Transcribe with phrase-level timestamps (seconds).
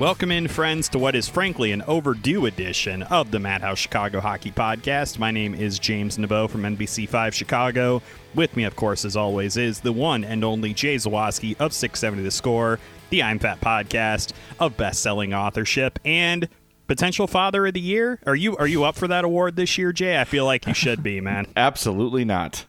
[0.00, 4.50] Welcome in, friends, to what is frankly an overdue edition of the Madhouse Chicago Hockey
[4.50, 5.18] Podcast.
[5.18, 8.00] My name is James Naveau from NBC5 Chicago.
[8.34, 12.22] With me, of course, as always, is the one and only Jay Zawaski of 670
[12.22, 12.78] The Score,
[13.10, 16.48] the I'm Fat podcast of best-selling authorship, and
[16.86, 18.20] potential father of the year.
[18.24, 20.18] Are you are you up for that award this year, Jay?
[20.18, 21.46] I feel like you should be, man.
[21.56, 22.64] Absolutely not.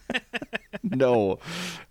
[0.82, 1.38] no,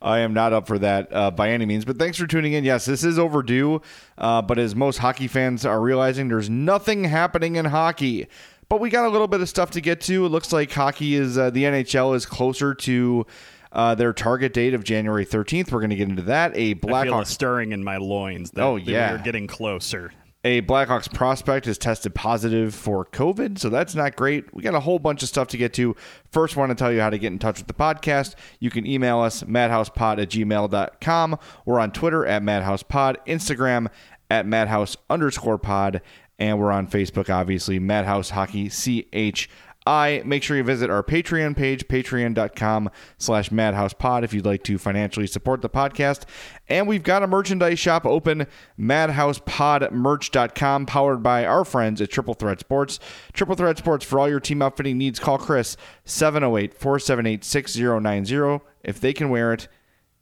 [0.01, 1.85] I am not up for that uh, by any means.
[1.85, 2.63] But thanks for tuning in.
[2.63, 3.81] Yes, this is overdue.
[4.17, 8.28] Uh, but as most hockey fans are realizing, there's nothing happening in hockey.
[8.69, 10.25] But we got a little bit of stuff to get to.
[10.25, 13.25] It looks like hockey is uh, the NHL is closer to.
[13.73, 15.72] Uh, their target date of January 13th.
[15.72, 16.53] We're going to get into that.
[16.57, 18.51] A I feel a Blackhawks stirring in my loins.
[18.51, 19.13] That, Oh, yeah.
[19.13, 20.12] we're getting closer.
[20.44, 24.52] A Blackhawks prospect has tested positive for COVID, so that's not great.
[24.53, 25.96] We got a whole bunch of stuff to get to.
[26.31, 28.34] First, want to tell you how to get in touch with the podcast.
[28.59, 31.38] You can email us, madhousepod at gmail.com.
[31.66, 33.88] We're on Twitter at madhousepod, Instagram
[34.31, 36.01] at madhouse underscore pod,
[36.40, 39.47] and we're on Facebook, obviously, Madhouse Hockey CH.
[39.86, 44.78] I make sure you visit our Patreon page, patreon.com slash madhousepod if you'd like to
[44.78, 46.25] financially support the podcast.
[46.69, 48.46] And we've got a merchandise shop open,
[48.80, 53.00] madhousepodmerch.com, powered by our friends at Triple Threat Sports.
[53.34, 58.63] Triple Threat Sports, for all your team outfitting needs, call Chris 708 478 6090.
[58.84, 59.68] If they can wear it,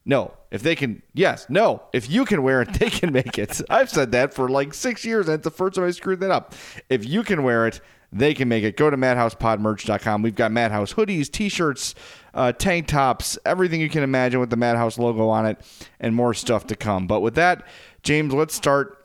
[0.05, 0.35] no.
[0.51, 1.83] If they can, yes, no.
[1.93, 3.61] If you can wear it, they can make it.
[3.69, 6.31] I've said that for like six years, and it's the first time I screwed that
[6.31, 6.55] up.
[6.89, 7.81] If you can wear it,
[8.11, 8.75] they can make it.
[8.75, 10.21] Go to madhousepodmerch.com.
[10.21, 11.95] We've got Madhouse hoodies, t shirts,
[12.33, 15.59] uh, tank tops, everything you can imagine with the Madhouse logo on it,
[15.99, 17.07] and more stuff to come.
[17.07, 17.65] But with that,
[18.03, 18.95] James, let's start.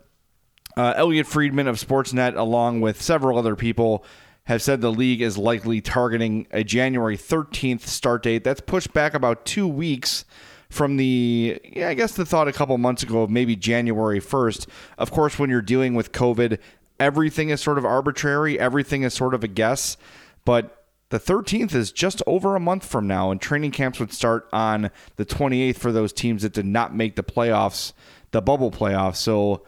[0.77, 4.05] Uh, Elliotte Friedman of Sportsnet, along with several other people,
[4.45, 8.45] have said the league is likely targeting a January 13th start date.
[8.45, 10.25] That's pushed back about two weeks
[10.69, 14.67] from the, yeah, I guess the thought a couple months ago of maybe January 1st.
[14.99, 16.59] Of course, when you're dealing with COVID,
[16.99, 19.97] everything is sort of arbitrary, everything is sort of a guess.
[20.45, 24.49] But the 13th is just over a month from now, and training camps would start
[24.53, 27.93] on the 28th for those teams that did not make the playoffs,
[28.31, 29.17] the bubble playoffs.
[29.17, 29.65] So,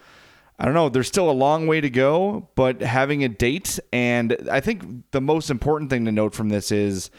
[0.59, 0.89] I don't know.
[0.89, 5.21] There's still a long way to go, but having a date, and I think the
[5.21, 7.11] most important thing to note from this is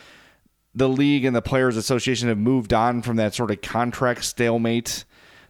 [0.73, 5.05] the league and the Players Association have moved on from that sort of contract stalemate.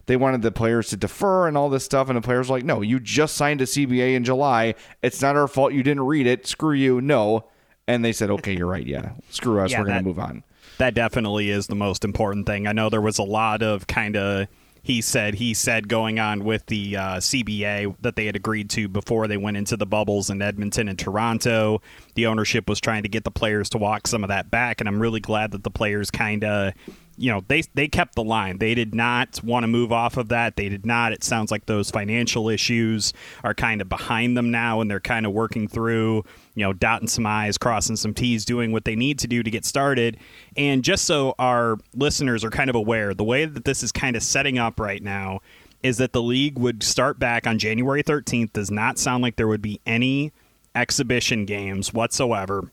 [0.08, 2.64] They wanted the players to defer and all this stuff, and the players were like,
[2.64, 4.74] no, you just signed a CBA in July.
[5.02, 6.46] It's not our fault you didn't read it.
[6.46, 7.02] Screw you.
[7.02, 7.44] No.
[7.86, 8.86] And they said, okay, you're right.
[8.86, 9.12] Yeah.
[9.28, 9.70] Screw us.
[9.70, 10.44] Yeah, We're going to move on.
[10.78, 12.66] That definitely is the most important thing.
[12.66, 14.48] I know there was a lot of kind of
[14.82, 18.88] he said he said going on with the uh, CBA that they had agreed to
[18.88, 21.82] before they went into the bubbles in Edmonton and Toronto.
[22.14, 24.88] The ownership was trying to get the players to walk some of that back, and
[24.88, 26.72] I'm really glad that the players kind of
[27.18, 28.58] you know they they kept the line.
[28.58, 30.56] They did not want to move off of that.
[30.56, 31.12] They did not.
[31.12, 33.12] It sounds like those financial issues
[33.44, 36.24] are kind of behind them now, and they're kind of working through
[36.54, 39.50] you know dotting some i's, crossing some t's, doing what they need to do to
[39.50, 40.16] get started.
[40.56, 44.16] And just so our listeners are kind of aware, the way that this is kind
[44.16, 45.40] of setting up right now
[45.82, 48.52] is that the league would start back on January 13th.
[48.52, 50.32] Does not sound like there would be any
[50.74, 52.70] exhibition games whatsoever.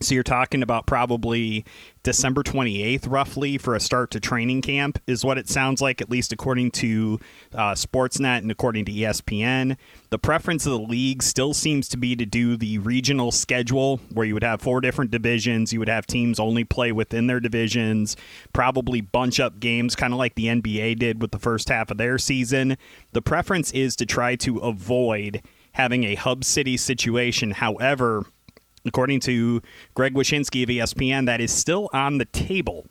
[0.00, 1.64] So you're talking about probably
[2.02, 6.10] December 28th, roughly, for a start to training camp, is what it sounds like, at
[6.10, 7.18] least according to
[7.54, 9.78] uh, Sportsnet and according to ESPN.
[10.10, 14.26] The preference of the league still seems to be to do the regional schedule, where
[14.26, 15.72] you would have four different divisions.
[15.72, 18.16] You would have teams only play within their divisions,
[18.52, 21.96] probably bunch up games, kind of like the NBA did with the first half of
[21.96, 22.76] their season.
[23.12, 27.50] The preference is to try to avoid having a hub city situation.
[27.50, 28.26] However,
[28.86, 29.62] According to
[29.94, 32.86] Greg Wyshynski of ESPN, that is still on the table.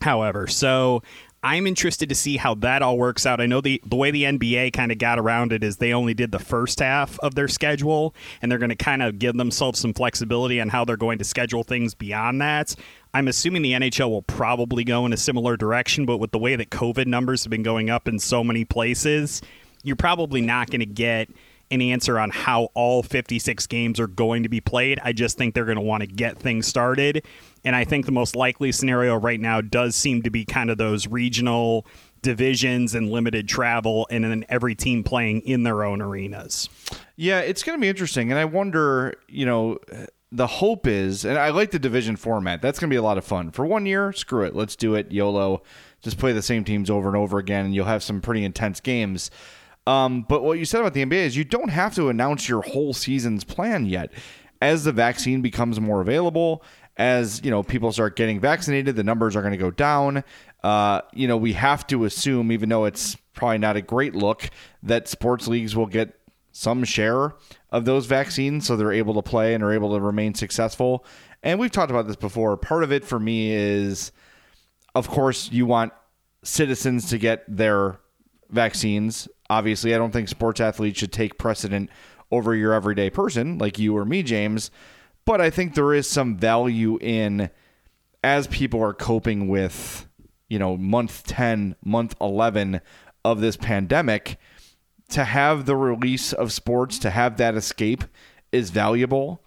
[0.00, 1.02] However, so
[1.42, 3.40] I'm interested to see how that all works out.
[3.40, 6.12] I know the the way the NBA kind of got around it is they only
[6.12, 9.78] did the first half of their schedule, and they're going to kind of give themselves
[9.78, 12.74] some flexibility on how they're going to schedule things beyond that.
[13.14, 16.56] I'm assuming the NHL will probably go in a similar direction, but with the way
[16.56, 19.40] that COVID numbers have been going up in so many places,
[19.84, 21.30] you're probably not going to get
[21.70, 24.98] an answer on how all 56 games are going to be played.
[25.02, 27.24] I just think they're going to want to get things started.
[27.64, 30.78] And I think the most likely scenario right now does seem to be kind of
[30.78, 31.86] those regional
[32.22, 36.68] divisions and limited travel and then every team playing in their own arenas.
[37.16, 38.30] Yeah, it's going to be interesting.
[38.30, 39.78] And I wonder, you know,
[40.30, 42.60] the hope is, and I like the division format.
[42.60, 43.50] That's going to be a lot of fun.
[43.50, 44.54] For one year, screw it.
[44.54, 45.10] Let's do it.
[45.10, 45.62] YOLO.
[46.00, 48.80] Just play the same teams over and over again, and you'll have some pretty intense
[48.80, 49.30] games.
[49.88, 52.60] Um, but what you said about the NBA is you don't have to announce your
[52.60, 54.12] whole season's plan yet.
[54.60, 56.62] As the vaccine becomes more available,
[56.98, 60.24] as you know, people start getting vaccinated, the numbers are going to go down.
[60.62, 64.50] Uh, you know, we have to assume, even though it's probably not a great look,
[64.82, 66.20] that sports leagues will get
[66.52, 67.32] some share
[67.70, 71.06] of those vaccines, so they're able to play and are able to remain successful.
[71.42, 72.58] And we've talked about this before.
[72.58, 74.12] Part of it for me is,
[74.94, 75.94] of course, you want
[76.42, 78.00] citizens to get their
[78.50, 81.90] vaccines Obviously, I don't think sports athletes should take precedent
[82.30, 84.70] over your everyday person like you or me, James.
[85.24, 87.50] But I think there is some value in
[88.22, 90.06] as people are coping with,
[90.48, 92.80] you know, month 10, month 11
[93.24, 94.38] of this pandemic,
[95.10, 98.04] to have the release of sports, to have that escape
[98.52, 99.42] is valuable.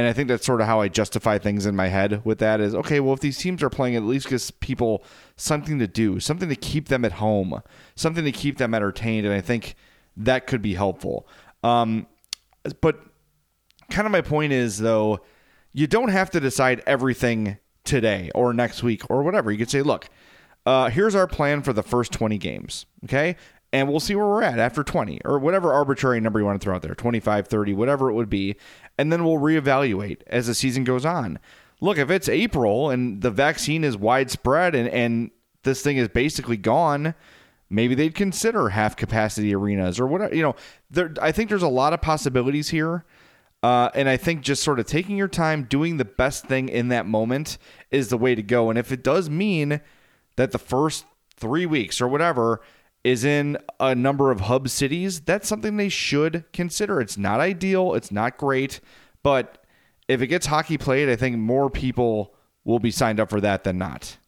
[0.00, 2.58] And I think that's sort of how I justify things in my head with that
[2.58, 5.04] is okay, well, if these teams are playing, at least gives people
[5.36, 7.60] something to do, something to keep them at home,
[7.96, 9.26] something to keep them entertained.
[9.26, 9.74] And I think
[10.16, 11.28] that could be helpful.
[11.62, 12.06] Um,
[12.80, 12.98] but
[13.90, 15.20] kind of my point is, though,
[15.74, 19.52] you don't have to decide everything today or next week or whatever.
[19.52, 20.08] You could say, look,
[20.64, 22.86] uh, here's our plan for the first 20 games.
[23.04, 23.36] Okay
[23.72, 26.64] and we'll see where we're at after 20 or whatever arbitrary number you want to
[26.64, 28.56] throw out there 25 30 whatever it would be
[28.98, 31.38] and then we'll reevaluate as the season goes on
[31.80, 35.30] look if it's april and the vaccine is widespread and, and
[35.62, 37.14] this thing is basically gone
[37.68, 40.54] maybe they'd consider half capacity arenas or whatever you know
[40.90, 43.04] there, i think there's a lot of possibilities here
[43.62, 46.88] uh, and I think just sort of taking your time, doing the best thing in
[46.88, 47.58] that moment
[47.90, 48.70] is the way to go.
[48.70, 49.82] And if it does mean
[50.36, 51.04] that the first
[51.36, 52.62] three weeks or whatever
[53.02, 57.00] is in a number of hub cities, that's something they should consider.
[57.00, 58.80] It's not ideal, it's not great,
[59.22, 59.64] but
[60.08, 63.64] if it gets hockey played, I think more people will be signed up for that
[63.64, 64.18] than not.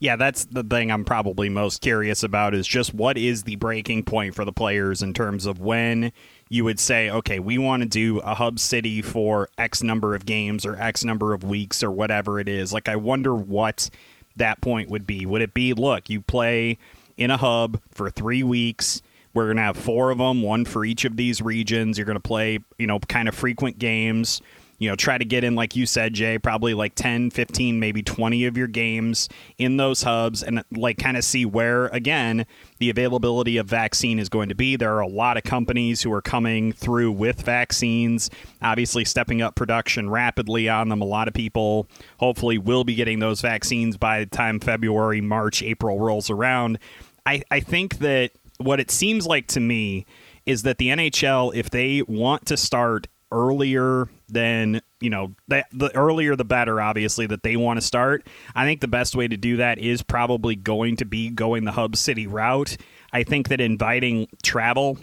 [0.00, 4.02] Yeah, that's the thing I'm probably most curious about is just what is the breaking
[4.02, 6.12] point for the players in terms of when
[6.50, 10.26] you would say, okay, we want to do a hub city for X number of
[10.26, 12.72] games or X number of weeks or whatever it is.
[12.72, 13.88] Like, I wonder what
[14.36, 15.24] that point would be.
[15.24, 16.76] Would it be, look, you play
[17.16, 19.02] in a hub for three weeks.
[19.32, 21.98] We're going to have four of them, one for each of these regions.
[21.98, 24.40] You're going to play, you know, kind of frequent games.
[24.84, 28.02] You know, try to get in, like you said, Jay, probably like 10, 15, maybe
[28.02, 32.44] 20 of your games in those hubs and like kind of see where, again,
[32.80, 34.76] the availability of vaccine is going to be.
[34.76, 38.28] There are a lot of companies who are coming through with vaccines,
[38.60, 41.00] obviously stepping up production rapidly on them.
[41.00, 41.88] A lot of people
[42.18, 46.78] hopefully will be getting those vaccines by the time February, March, April rolls around.
[47.24, 50.04] I, I think that what it seems like to me
[50.44, 55.94] is that the NHL, if they want to start earlier than you know the, the
[55.94, 58.26] earlier the better obviously that they want to start.
[58.54, 61.72] I think the best way to do that is probably going to be going the
[61.72, 62.76] hub city route.
[63.12, 64.98] I think that inviting travel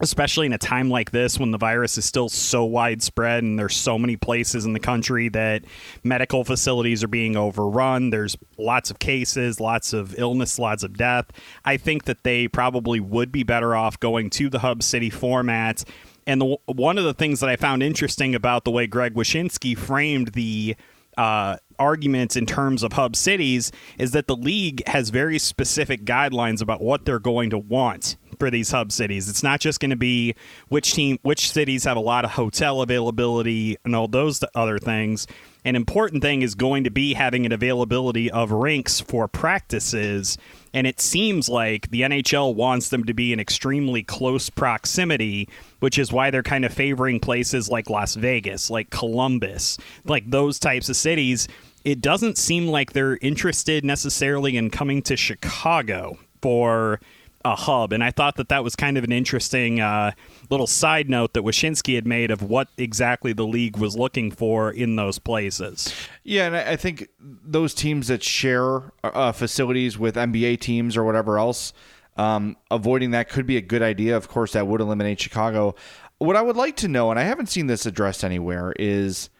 [0.00, 3.74] especially in a time like this when the virus is still so widespread and there's
[3.74, 5.64] so many places in the country that
[6.04, 11.26] medical facilities are being overrun there's lots of cases lots of illness lots of death
[11.64, 15.84] i think that they probably would be better off going to the hub city format
[16.28, 19.76] and the, one of the things that i found interesting about the way greg wyshynski
[19.76, 20.76] framed the
[21.16, 26.62] uh, arguments in terms of hub cities is that the league has very specific guidelines
[26.62, 29.28] about what they're going to want for these hub cities.
[29.28, 30.34] It's not just going to be
[30.68, 35.26] which team, which cities have a lot of hotel availability and all those other things.
[35.64, 40.38] An important thing is going to be having an availability of rinks for practices.
[40.78, 45.48] And it seems like the NHL wants them to be in extremely close proximity,
[45.80, 50.60] which is why they're kind of favoring places like Las Vegas, like Columbus, like those
[50.60, 51.48] types of cities.
[51.82, 57.00] It doesn't seem like they're interested necessarily in coming to Chicago for
[57.48, 57.92] a hub.
[57.92, 60.12] And I thought that that was kind of an interesting uh,
[60.50, 64.70] little side note that Wyshynski had made of what exactly the league was looking for
[64.70, 65.94] in those places.
[66.24, 71.38] Yeah, and I think those teams that share uh, facilities with NBA teams or whatever
[71.38, 71.72] else,
[72.16, 74.16] um, avoiding that could be a good idea.
[74.16, 75.74] Of course, that would eliminate Chicago.
[76.18, 79.30] What I would like to know, and I haven't seen this addressed anywhere, is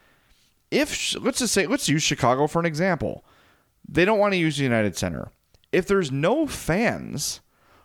[0.71, 3.25] if let's just say let's use Chicago for an example.
[3.91, 5.31] They don't want to use the United Center.
[5.73, 7.41] If there's no fans,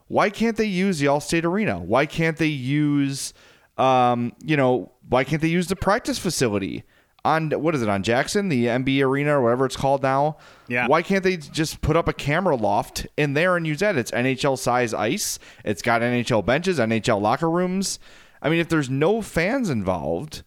[0.08, 1.80] why can't they use the Allstate Arena?
[1.80, 3.34] Why can't they use,
[3.78, 6.84] um, you know, why can't they use the practice facility
[7.26, 10.38] on what is it on Jackson, the MB Arena or whatever it's called now?
[10.68, 10.88] Yeah.
[10.88, 13.98] Why can't they just put up a camera loft in there and use that?
[13.98, 15.40] It's NHL size ice.
[15.64, 18.00] It's got NHL benches, NHL locker rooms.
[18.42, 20.44] I mean, if there's no fans involved,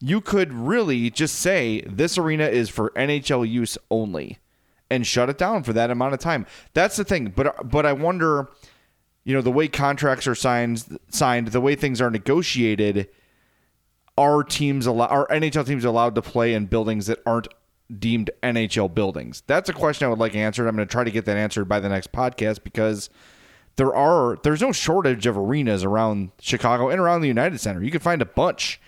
[0.00, 4.38] you could really just say this arena is for NHL use only
[4.94, 6.46] and shut it down for that amount of time.
[6.72, 7.32] That's the thing.
[7.36, 8.48] But but I wonder,
[9.24, 13.08] you know, the way contracts are signed, signed, the way things are negotiated,
[14.16, 17.48] are teams allow are NHL teams allowed to play in buildings that aren't
[17.98, 19.42] deemed NHL buildings?
[19.46, 20.66] That's a question I would like answered.
[20.68, 23.10] I'm going to try to get that answered by the next podcast because
[23.76, 27.82] there are there's no shortage of arenas around Chicago and around the United Center.
[27.82, 28.80] You can find a bunch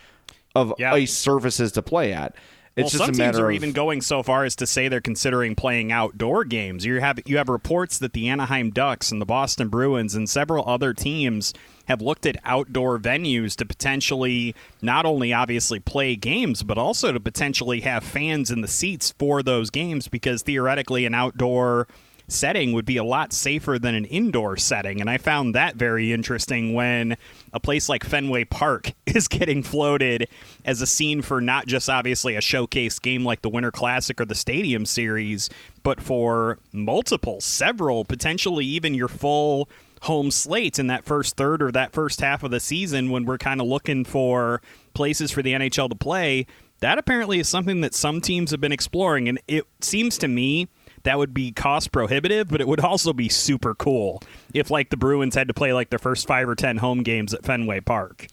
[0.54, 0.94] of Yeah.
[0.94, 2.36] ice surfaces to play at.
[2.76, 4.88] It's well, just some a teams are of even going so far as to say
[4.88, 6.84] they're considering playing outdoor games.
[6.84, 10.68] You have you have reports that the Anaheim Ducks and the Boston Bruins and several
[10.68, 11.54] other teams
[11.86, 17.20] have looked at outdoor venues to potentially not only obviously play games, but also to
[17.20, 21.88] potentially have fans in the seats for those games because theoretically an outdoor
[22.28, 25.00] setting would be a lot safer than an indoor setting.
[25.00, 27.16] And I found that very interesting when
[27.52, 30.28] a place like Fenway Park is getting floated
[30.64, 34.24] as a scene for not just obviously a showcase game like the Winter Classic or
[34.24, 35.48] the Stadium Series,
[35.82, 39.68] but for multiple, several, potentially even your full
[40.02, 43.38] home slates in that first third or that first half of the season when we're
[43.38, 44.60] kind of looking for
[44.94, 46.46] places for the NHL to play.
[46.80, 49.28] That apparently is something that some teams have been exploring.
[49.28, 50.68] And it seems to me
[51.06, 54.20] that would be cost prohibitive, but it would also be super cool
[54.52, 57.32] if, like, the Bruins had to play like their first five or 10 home games
[57.32, 58.26] at Fenway Park.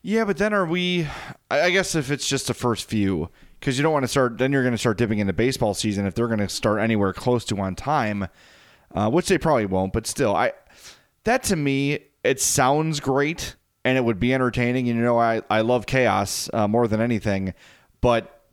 [0.00, 1.06] Yeah, but then are we?
[1.50, 3.28] I I guess if it's just the first few,
[3.60, 4.38] because you don't want to start.
[4.38, 7.12] Then you're going to start dipping into baseball season if they're going to start anywhere
[7.12, 8.28] close to on time,
[8.94, 9.92] uh, which they probably won't.
[9.92, 10.52] But still, I
[11.24, 14.88] that to me it sounds great and it would be entertaining.
[14.88, 17.52] And you know, I I love chaos uh, more than anything,
[18.00, 18.44] but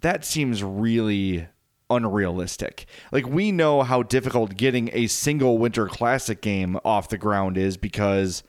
[0.00, 1.48] that seems really
[1.90, 2.86] unrealistic.
[3.12, 7.76] Like we know how difficult getting a single winter classic game off the ground is
[7.76, 8.42] because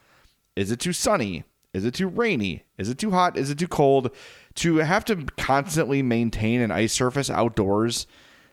[0.55, 1.43] is it too sunny?
[1.73, 2.63] Is it too rainy?
[2.77, 3.37] Is it too hot?
[3.37, 4.11] Is it too cold?
[4.55, 8.07] To have to constantly maintain an ice surface outdoors,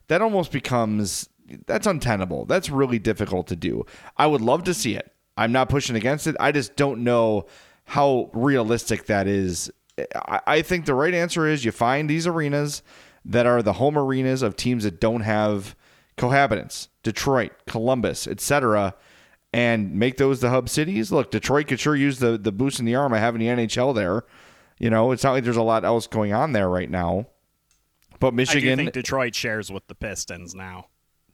[0.08, 1.28] that almost becomes
[1.66, 2.44] that's untenable.
[2.44, 3.84] That's really difficult to do.
[4.16, 5.12] I would love to see it.
[5.36, 6.36] I'm not pushing against it.
[6.40, 7.46] I just don't know
[7.84, 9.70] how realistic that is.
[10.26, 12.82] I, think the right answer is you find these arenas
[13.26, 15.74] that are the home arenas of teams that don't have
[16.16, 18.94] cohabitants, Detroit, Columbus, etc.,
[19.52, 21.10] and make those the hub cities.
[21.10, 23.94] Look, Detroit could sure use the the boost in the arm of having the NHL
[23.94, 24.24] there.
[24.78, 27.26] You know, it's not like there's a lot else going on there right now.
[28.18, 30.86] But I do Michigan, think Detroit shares with the Pistons now.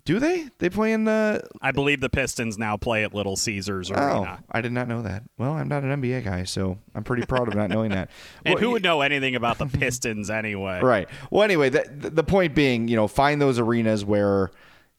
[0.04, 0.48] Do they?
[0.58, 4.38] They play in the I believe the Pistons now play at Little Caesars Arena.
[4.40, 5.22] Oh, I did not know that.
[5.38, 8.10] Well, I'm not an NBA guy, so I'm pretty proud of not knowing that.
[8.44, 10.80] And Well, who would know anything about the Pistons anyway?
[10.80, 11.08] Right.
[11.30, 14.50] Well, anyway, the, the point being, you know, find those arenas where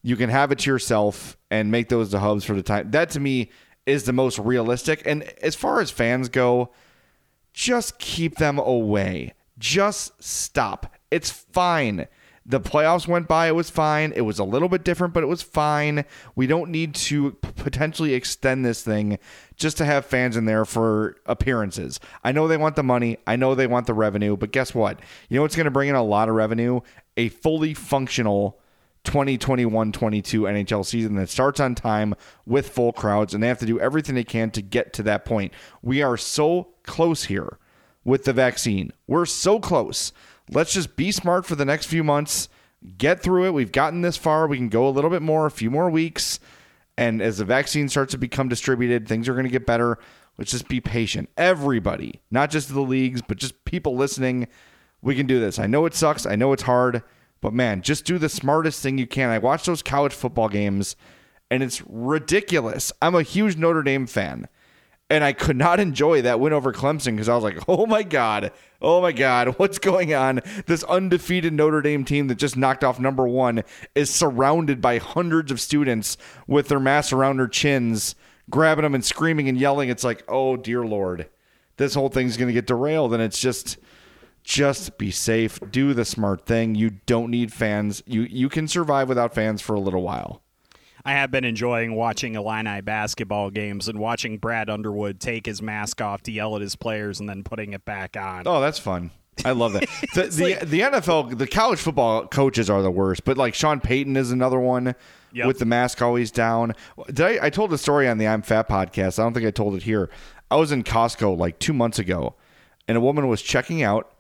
[0.02, 2.92] you can have it to yourself and make those the hubs for the time.
[2.92, 3.52] That to me
[3.86, 5.02] is the most realistic.
[5.06, 6.72] And as far as fans go,
[7.54, 9.34] just keep them away.
[9.60, 10.96] Just stop.
[11.12, 12.08] It's fine.
[12.46, 13.48] The playoffs went by.
[13.48, 14.12] It was fine.
[14.16, 16.04] It was a little bit different, but it was fine.
[16.36, 19.18] We don't need to potentially extend this thing
[19.56, 22.02] just to have fans in there for appearances.
[22.24, 23.18] I know they want the money.
[23.26, 25.00] I know they want the revenue, but guess what?
[25.30, 26.82] You know what's going to bring in a lot of revenue?
[27.16, 28.60] A fully functional
[29.04, 33.66] 2021 22 NHL season that starts on time with full crowds, and they have to
[33.66, 35.54] do everything they can to get to that point.
[35.82, 37.58] We are so close here
[38.04, 38.92] with the vaccine.
[39.08, 40.12] We're so close.
[40.50, 42.50] Let's just be smart for the next few months,
[42.98, 43.54] get through it.
[43.54, 44.48] We've gotten this far.
[44.48, 46.40] We can go a little bit more, a few more weeks.
[46.98, 49.98] And as the vaccine starts to become distributed, things are going to get better.
[50.38, 51.30] Let's just be patient.
[51.38, 54.48] Everybody, not just the leagues, but just people listening,
[55.02, 55.60] we can do this.
[55.60, 56.26] I know it sucks.
[56.26, 57.04] I know it's hard,
[57.42, 59.30] but man, just do the smartest thing you can.
[59.30, 60.96] I watch those college football games
[61.50, 62.92] and it's ridiculous.
[63.02, 64.48] I'm a huge Notre Dame fan
[65.10, 68.04] and I could not enjoy that win over Clemson because I was like, oh my
[68.04, 70.42] God, oh my God, what's going on?
[70.66, 73.64] This undefeated Notre Dame team that just knocked off number one
[73.96, 76.18] is surrounded by hundreds of students
[76.48, 78.16] with their masks around their chins,
[78.50, 79.90] grabbing them and screaming and yelling.
[79.90, 81.30] It's like, oh dear Lord,
[81.78, 83.14] this whole thing's going to get derailed.
[83.14, 83.78] And it's just,
[84.44, 86.76] just be safe, do the smart thing.
[86.76, 88.04] You don't need fans.
[88.06, 90.43] You you can survive without fans for a little while.
[91.06, 96.02] I have been enjoying watching Illini basketball games and watching Brad Underwood take his mask
[96.02, 98.44] off to yell at his players and then putting it back on.
[98.46, 99.12] Oh, that's fun.
[99.44, 99.82] I love that.
[100.14, 103.82] the, the, like- the NFL, the college football coaches are the worst, but like Sean
[103.82, 104.96] Payton is another one
[105.34, 105.48] Yep.
[105.48, 106.74] with the mask always down.
[107.08, 109.18] Did I, I told the story on the I'm Fat podcast.
[109.18, 110.12] I don't think I told it here.
[110.52, 112.36] I was in Costco like two months ago,
[112.88, 114.14] and a woman was checking out.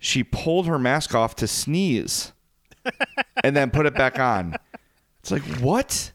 [0.00, 2.32] She pulled her mask off to sneeze,
[3.44, 4.56] and then put it back on.
[5.20, 6.12] It's like what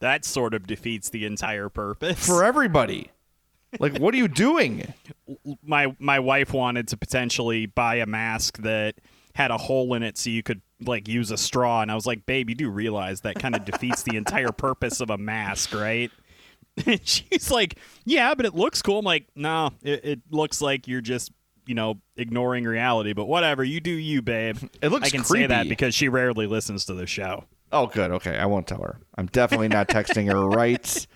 [0.00, 2.26] That sort of defeats the entire purpose.
[2.26, 3.10] for everybody?
[3.80, 4.92] Like, what are you doing?
[5.64, 8.94] my my wife wanted to potentially buy a mask that
[9.34, 12.06] had a hole in it so you could like use a straw and I was
[12.06, 15.74] like, "Babe, you do realize that kind of defeats the entire purpose of a mask,
[15.74, 16.10] right?"
[16.86, 20.86] And she's like, "Yeah, but it looks cool." I'm like, "No, it, it looks like
[20.86, 21.32] you're just,
[21.66, 25.46] you know, ignoring reality, but whatever, you do you, babe." It looks I can say
[25.46, 27.44] that because she rarely listens to the show.
[27.74, 28.12] Oh, good.
[28.12, 29.00] Okay, I won't tell her.
[29.16, 31.06] I'm definitely not texting her right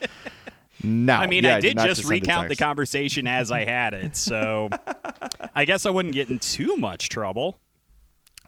[0.83, 1.21] now.
[1.21, 4.68] I mean, Yeah, I did not just recount the conversation as I had it, so
[5.55, 7.61] I guess I wouldn't get in too much trouble.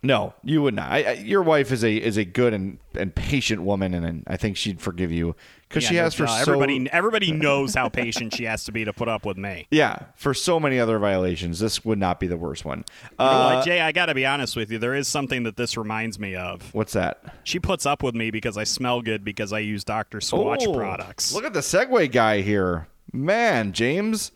[0.03, 0.91] No, you would not.
[0.91, 4.25] I, I, your wife is a is a good and, and patient woman, and, and
[4.27, 5.37] I think she'd forgive you
[5.69, 6.91] because she has no, for no, so everybody.
[6.91, 9.67] Everybody knows how patient she has to be to put up with me.
[9.71, 11.59] yeah for so many other violations.
[11.59, 12.85] This would not be the worst one.
[13.19, 14.79] Uh, Jay, I got to be honest with you.
[14.79, 16.73] There is something that this reminds me of.
[16.73, 17.23] what's that?
[17.45, 20.21] She puts up with me because I smell good because I use Dr.
[20.21, 21.35] Squatch Oh, products.
[21.35, 24.33] Look at the segue guy here, man, James.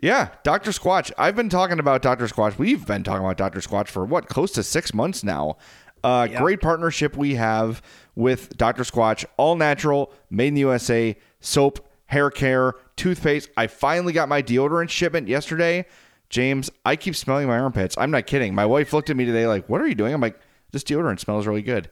[0.00, 0.70] Yeah, Dr.
[0.70, 1.10] Squatch.
[1.18, 2.26] I've been talking about Dr.
[2.26, 2.56] Squatch.
[2.56, 3.58] We've been talking about Dr.
[3.60, 5.56] Squatch for what, close to six months now.
[6.04, 7.82] Uh, Great partnership we have
[8.14, 8.84] with Dr.
[8.84, 9.24] Squatch.
[9.36, 13.50] All natural, made in the USA, soap, hair care, toothpaste.
[13.56, 15.84] I finally got my deodorant shipment yesterday.
[16.30, 17.96] James, I keep smelling my armpits.
[17.98, 18.54] I'm not kidding.
[18.54, 20.14] My wife looked at me today like, what are you doing?
[20.14, 20.38] I'm like,
[20.70, 21.90] this deodorant smells really good.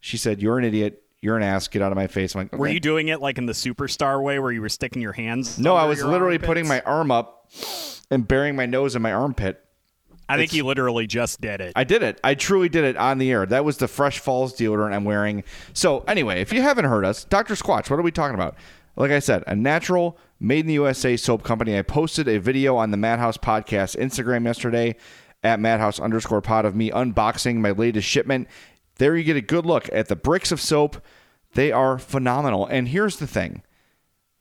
[0.00, 1.02] She said, you're an idiot.
[1.24, 1.68] You're an ass.
[1.68, 2.34] Get out of my face.
[2.34, 4.68] I'm like, Were "Okay." you doing it like in the Superstar way where you were
[4.68, 5.58] sticking your hands?
[5.58, 6.46] No, I was literally armpits?
[6.46, 7.50] putting my arm up
[8.10, 9.64] and burying my nose in my armpit.
[10.28, 11.72] I think you literally just did it.
[11.76, 12.20] I did it.
[12.22, 13.46] I truly did it on the air.
[13.46, 15.44] That was the Fresh Falls deodorant I'm wearing.
[15.72, 17.54] So, anyway, if you haven't heard us, Dr.
[17.54, 18.56] Squatch, what are we talking about?
[18.96, 21.78] Like I said, a natural, made in the USA soap company.
[21.78, 24.96] I posted a video on the Madhouse Podcast Instagram yesterday
[25.42, 28.46] at Madhouse underscore pod of me unboxing my latest shipment.
[28.96, 31.02] There you get a good look at the bricks of soap.
[31.54, 32.66] They are phenomenal.
[32.66, 33.62] And here's the thing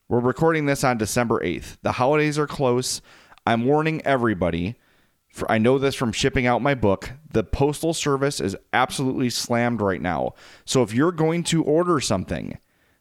[0.07, 1.77] We're recording this on December 8th.
[1.81, 3.01] The holidays are close.
[3.45, 4.75] I'm warning everybody.
[5.29, 7.11] For, I know this from shipping out my book.
[7.31, 10.33] The postal service is absolutely slammed right now.
[10.65, 12.59] So if you're going to order something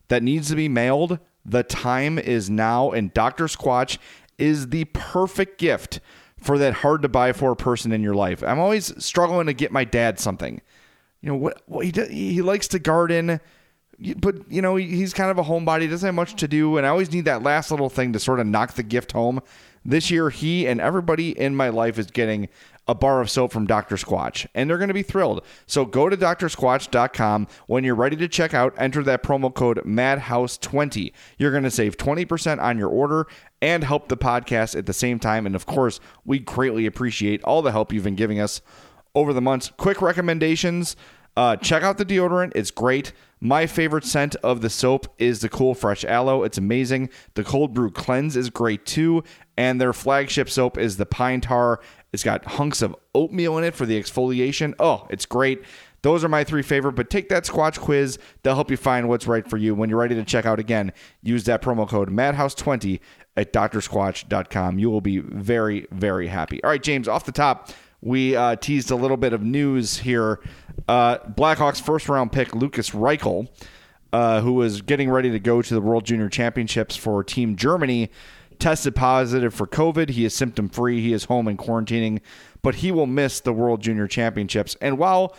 [0.09, 2.91] that needs to be mailed, the time is now.
[2.91, 3.45] And Dr.
[3.45, 3.99] Squatch
[4.39, 6.01] is the perfect gift
[6.39, 8.43] for that hard to buy for person in your life.
[8.43, 10.61] I'm always struggling to get my dad something.
[11.21, 11.63] You know what?
[11.67, 13.41] what he he likes to garden
[14.19, 16.89] but you know he's kind of a homebody doesn't have much to do and i
[16.89, 19.41] always need that last little thing to sort of knock the gift home.
[19.85, 22.49] This year he and everybody in my life is getting
[22.87, 25.45] a bar of soap from dr squatch and they're going to be thrilled.
[25.67, 31.13] So go to drsquatch.com when you're ready to check out enter that promo code madhouse20
[31.39, 33.27] you're going to save 20% on your order
[33.61, 37.63] and help the podcast at the same time and of course we greatly appreciate all
[37.63, 38.61] the help you've been giving us
[39.15, 39.71] over the months.
[39.77, 40.97] Quick recommendations
[41.37, 43.13] Uh, check out the deodorant; it's great.
[43.41, 46.45] My favorite scent of the soap is the Cool Fresh Aloe.
[46.45, 47.11] It's amazing.
[47.35, 49.25] The Cold Brew Cleanse is great too,
[49.57, 51.81] and their flagship soap is the Pine Tar.
[52.13, 54.75] It's got hunks of oatmeal in it for the exfoliation.
[54.79, 55.65] Oh, it's great.
[56.03, 58.19] Those are my three favorite, but take that Squatch quiz.
[58.43, 59.75] They'll help you find what's right for you.
[59.75, 60.93] When you're ready to check out again,
[61.23, 63.01] use that promo code MADHOUSE20
[63.37, 64.79] at drsquatch.com.
[64.79, 66.63] You will be very, very happy.
[66.63, 70.41] All right, James, off the top, we uh, teased a little bit of news here.
[70.89, 73.49] Uh, Blackhawks first round pick Lukas Reichel,
[74.13, 78.11] uh, who was getting ready to go to the World Junior Championships for Team Germany,
[78.59, 80.11] tested positive for COVID.
[80.11, 81.01] He is symptom free.
[81.01, 82.21] He is home and quarantining,
[82.63, 84.77] but he will miss the World Junior Championships.
[84.81, 85.35] And while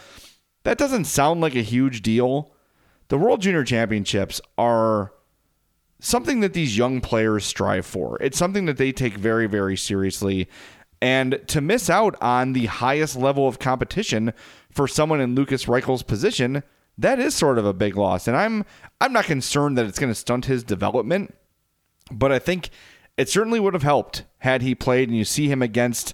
[0.64, 2.52] that doesn't sound like a huge deal,
[3.10, 5.14] the World Junior Championships are
[6.00, 8.18] something that these young players strive for.
[8.22, 10.50] It's something that they take very, very seriously.
[11.02, 14.34] And to miss out on the highest level of competition
[14.74, 16.64] for someone in Lukas Reichel's position,
[16.98, 18.28] that is sort of a big loss.
[18.28, 18.66] And I'm
[19.02, 21.36] I'm not concerned that it's going to stunt his development,
[22.12, 22.70] but I think
[23.18, 26.14] it certainly would have helped had he played and you see him against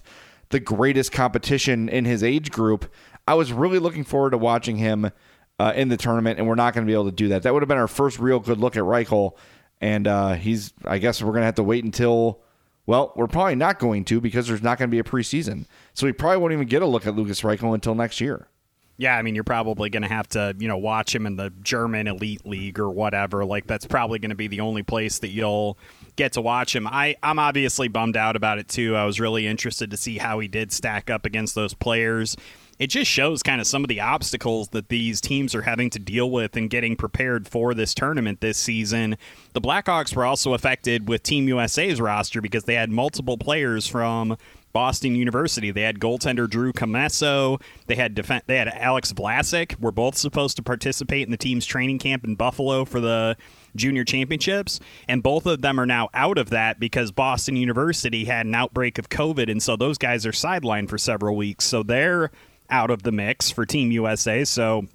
[0.50, 2.92] the greatest competition in his age group.
[3.26, 5.10] I was really looking forward to watching him
[5.58, 7.42] uh, in the tournament, and we're not going to be able to do that.
[7.42, 9.36] That would have been our first real good look at Reichel,
[9.80, 10.72] and uh, he's.
[10.84, 12.42] I guess we're going to have to wait until.
[12.90, 16.08] Well, we're probably not going to because there's not going to be a preseason, so
[16.08, 18.48] we probably won't even get a look at Lukas Reichel until next year.
[18.96, 21.52] Yeah, I mean, you're probably going to have to, you know, watch him in the
[21.62, 23.44] German Elite League or whatever.
[23.44, 25.78] Like, that's probably going to be the only place that you'll
[26.16, 26.86] get to watch him.
[26.86, 28.96] I, I'm obviously bummed out about it, too.
[28.96, 32.36] I was really interested to see how he did stack up against those players
[32.80, 35.98] it just shows kind of some of the obstacles that these teams are having to
[35.98, 39.18] deal with in getting prepared for this tournament this season.
[39.52, 44.38] The Blackhawks were also affected with Team USA's roster because they had multiple players from
[44.72, 45.70] Boston University.
[45.70, 47.60] They had goaltender Drew Commesso.
[47.86, 49.78] They had def- they had Alex Vlasic.
[49.78, 53.36] We're both supposed to participate in the team's training camp in Buffalo for the
[53.76, 58.46] junior championships, and both of them are now out of that because Boston University had
[58.46, 61.64] an outbreak of COVID, and so those guys are sidelined for several weeks.
[61.66, 62.30] So they're
[62.68, 64.44] out of the mix for Team USA.
[64.44, 64.86] So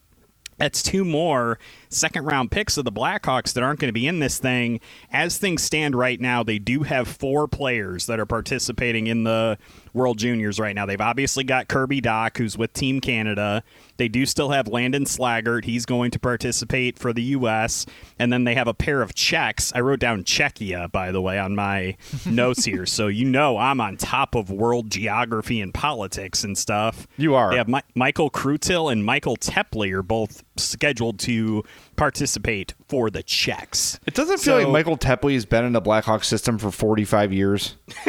[0.58, 4.20] that's two more second round picks of the Blackhawks that aren't going to be in
[4.20, 4.80] this thing.
[5.12, 9.58] As things stand right now, they do have four players that are participating in the
[9.94, 10.86] World Juniors right now.
[10.86, 13.64] They've obviously got Kirby Dach, who's with Team Canada.
[13.98, 15.64] They do still have Landon Slaggert.
[15.64, 17.86] He's going to participate for the U.S.
[18.20, 19.72] And then they have a pair of Czechs.
[19.74, 21.96] I wrote down Czechia, by the way, on my
[22.26, 22.86] notes here.
[22.86, 27.08] So you know I'm on top of world geography and politics and stuff.
[27.18, 27.52] You are.
[27.52, 31.64] They have Mi- Michael Krutil and Michael Teply are both scheduled to
[31.96, 34.00] participate for the Czechs.
[34.06, 37.34] It doesn't feel So- like Michael Teply has been in the Blackhawks system for 45
[37.34, 37.76] years.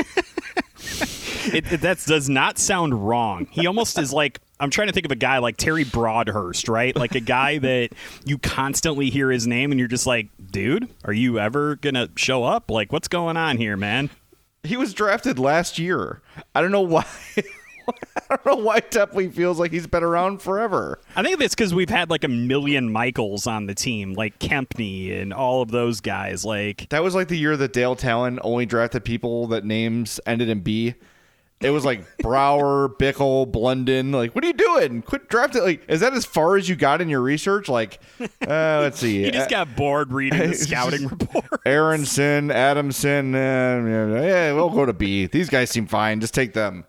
[1.53, 3.47] it, it- that does not sound wrong.
[3.51, 6.97] He almost is like I'm trying to think of a guy like Terry Broadhurst, right?
[6.97, 7.91] Like a guy that
[8.25, 12.45] you constantly hear his name and you're just like, dude, are you ever gonna show
[12.45, 12.71] up?
[12.71, 14.11] Like, what's going on here, man?
[14.63, 16.23] He was drafted last year.
[16.55, 17.05] I don't know why.
[18.31, 21.01] I don't know why Teply feels like he's been around forever.
[21.14, 25.20] I think it's because we've had like a million Michaels on the team, like Kempny
[25.20, 26.44] and all of those guys.
[26.44, 30.49] Like, That was like the year that Dale Tallon only drafted people that names ended
[30.49, 30.94] in B.
[31.61, 34.12] It was like Brower, Bickle, Blunden.
[34.12, 35.03] Like, what are you doing?
[35.03, 35.62] Quit drafting.
[35.62, 37.68] Like, is that as far as you got in your research?
[37.68, 38.27] Like, uh,
[38.83, 39.22] let's see.
[39.25, 41.62] he just got bored reading the scouting report.
[41.64, 43.35] Aronson, Adamson.
[43.35, 45.27] Uh, yeah, we'll go to B.
[45.27, 46.20] These guys seem fine.
[46.20, 46.85] Just take them.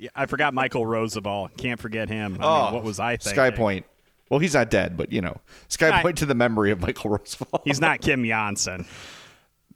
[0.00, 1.56] Yeah, I forgot Michael Roosevelt.
[1.58, 2.38] Can't forget him.
[2.40, 3.32] I Oh, mean, what was I thinking?
[3.34, 3.84] Sky Point.
[4.30, 5.36] Well, he's not dead, but you know,
[5.68, 7.62] Sky I- Point to the memory of Michael Roosevelt.
[7.64, 8.86] He's not Kim Johnsson.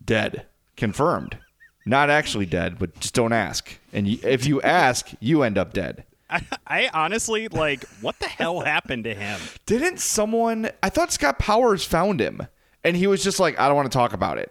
[0.04, 1.38] dead, confirmed.
[1.86, 3.78] Not actually dead, but just don't ask.
[3.92, 6.04] And if you ask, you end up dead.
[6.30, 9.38] I, I honestly like what the hell happened to him?
[9.66, 10.70] Didn't someone?
[10.82, 12.46] I thought Scott Powers found him,
[12.82, 14.50] and he was just like, "I don't want to talk about it."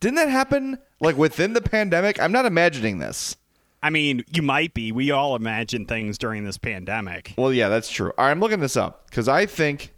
[0.00, 2.20] Didn't that happen like within the pandemic?
[2.20, 3.34] I'm not imagining this.
[3.86, 4.90] I mean, you might be.
[4.90, 7.34] We all imagine things during this pandemic.
[7.38, 8.12] Well, yeah, that's true.
[8.18, 9.94] All right, I'm looking this up because I think,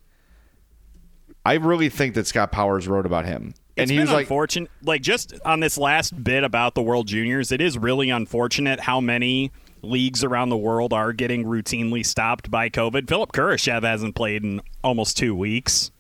[1.47, 4.27] I really think that Scott Powers wrote about him, and It's he been was like,
[4.27, 4.71] unfortunate.
[4.83, 9.01] Like just on this last bit about the World Juniors, it is really unfortunate how
[9.01, 13.09] many leagues around the world are getting routinely stopped by COVID.
[13.09, 15.93] Philipp Kurashev hasn't played in almost two weeks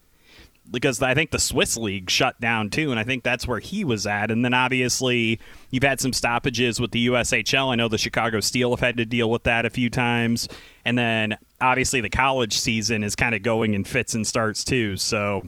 [0.71, 3.85] because I think the Swiss league shut down too, and I think that's where he
[3.85, 4.31] was at.
[4.31, 7.73] And then obviously you've had some stoppages with the USHL.
[7.73, 10.49] I know the Chicago Steel have had to deal with that a few times,
[10.85, 14.97] and then obviously the college season is kind of going in fits and starts too.
[14.97, 15.47] So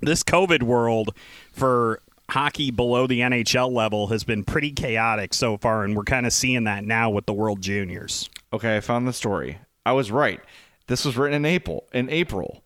[0.00, 1.14] this COVID world
[1.52, 6.26] for hockey below the NHL level has been pretty chaotic so far, and we're kind
[6.26, 8.28] of seeing that now with the World Juniors.
[8.52, 9.58] Okay, I found the story.
[9.84, 10.40] I was right.
[10.86, 11.86] This was written in April.
[11.92, 12.62] In April,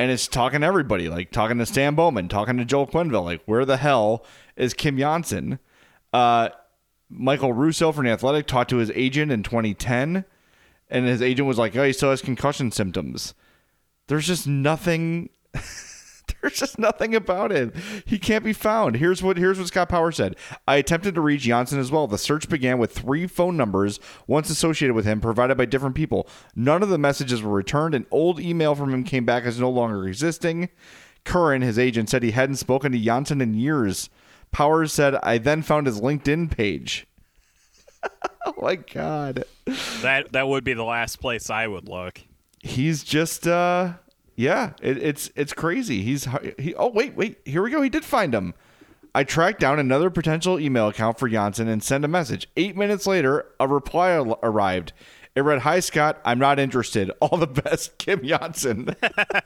[0.00, 3.42] and it's talking to everybody, like talking to Stan Bowman, talking to Joel Quenneville, like
[3.44, 4.24] where the hell
[4.56, 5.58] is Kim Johnsson?
[6.10, 6.48] Uh,
[7.10, 10.24] Michael Russo from the Athletic talked to his agent in 2010,
[10.88, 13.34] and his agent was like, "Oh, he still has concussion symptoms."
[14.06, 15.28] There's just nothing.
[16.40, 17.74] There's just nothing about it.
[18.04, 18.96] He can't be found.
[18.96, 20.36] Here's what here's what Scott Power said.
[20.66, 22.06] I attempted to reach Johnsson as well.
[22.06, 26.28] The search began with three phone numbers once associated with him, provided by different people.
[26.54, 27.94] None of the messages were returned.
[27.94, 30.70] An old email from him came back as no longer existing.
[31.24, 34.08] Curran, his agent, said he hadn't spoken to Johnsson in years.
[34.52, 37.06] Powers said, I then found his LinkedIn page.
[38.46, 39.44] oh my god.
[40.00, 42.20] That that would be the last place I would look.
[42.60, 43.92] He's just uh
[44.40, 46.00] yeah, it, it's it's crazy.
[46.00, 46.26] He's
[46.58, 46.74] he.
[46.74, 47.40] Oh wait, wait.
[47.44, 47.82] Here we go.
[47.82, 48.54] He did find him.
[49.14, 52.48] I tracked down another potential email account for Johnsson and sent a message.
[52.56, 54.94] Eight minutes later, a reply arrived.
[55.40, 57.10] It read, "Hi Scott, I'm not interested.
[57.20, 58.94] All the best, Kim Johnsson."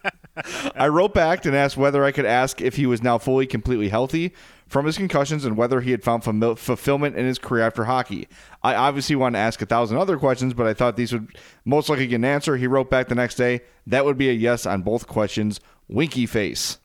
[0.75, 3.89] I wrote back and asked whether I could ask if he was now fully, completely
[3.89, 4.35] healthy
[4.67, 8.27] from his concussions and whether he had found fam- fulfillment in his career after hockey.
[8.61, 11.89] I obviously wanted to ask a thousand other questions, but I thought these would most
[11.89, 12.57] likely get an answer.
[12.57, 13.61] He wrote back the next day.
[13.87, 15.61] That would be a yes on both questions.
[15.87, 16.79] Winky face.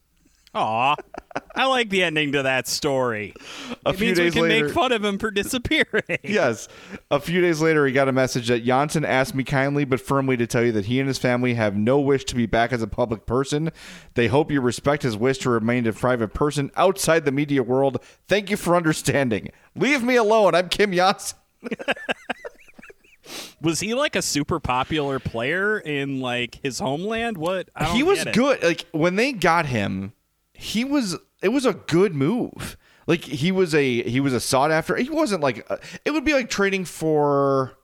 [0.55, 0.95] Aw,
[1.55, 3.33] I like the ending to that story.
[3.85, 5.85] A it few means days we can later- make fun of him for disappearing.
[6.23, 6.67] Yes.
[7.11, 10.37] A few days later, he got a message that Johnsson asked me kindly but firmly
[10.37, 12.81] to tell you that he and his family have no wish to be back as
[12.81, 13.71] a public person.
[14.15, 18.03] They hope you respect his wish to remain a private person outside the media world.
[18.27, 19.49] Thank you for understanding.
[19.75, 20.55] Leave me alone.
[20.55, 21.37] I'm Kim Johnsson.
[23.61, 27.37] Was he like a super popular player in like his homeland?
[27.37, 27.69] What?
[27.75, 28.63] I don't he was good.
[28.63, 30.13] Like when they got him,
[30.59, 31.17] he was.
[31.41, 32.77] It was a good move.
[33.07, 34.95] Like he was a he was a sought after.
[34.95, 37.77] He wasn't like a, it would be like trading for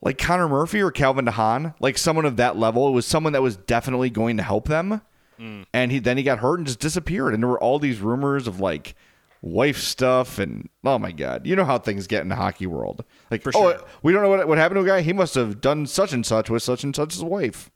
[0.00, 2.88] like Connor Murphy or Calvin DeHaan, like someone of that level.
[2.88, 5.02] It was someone that was definitely going to help them.
[5.38, 5.66] Mm.
[5.72, 7.34] And he then he got hurt and just disappeared.
[7.34, 8.96] And there were all these rumors of like
[9.40, 13.04] wife stuff and oh my god, you know how things get in the hockey world.
[13.30, 13.84] Like For oh, sure.
[14.02, 15.02] we don't know what what happened to a guy.
[15.02, 17.70] He must have done such and such with such and such's wife.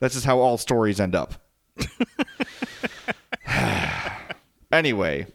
[0.00, 1.34] That's just how all stories end up.
[4.72, 5.26] anyway,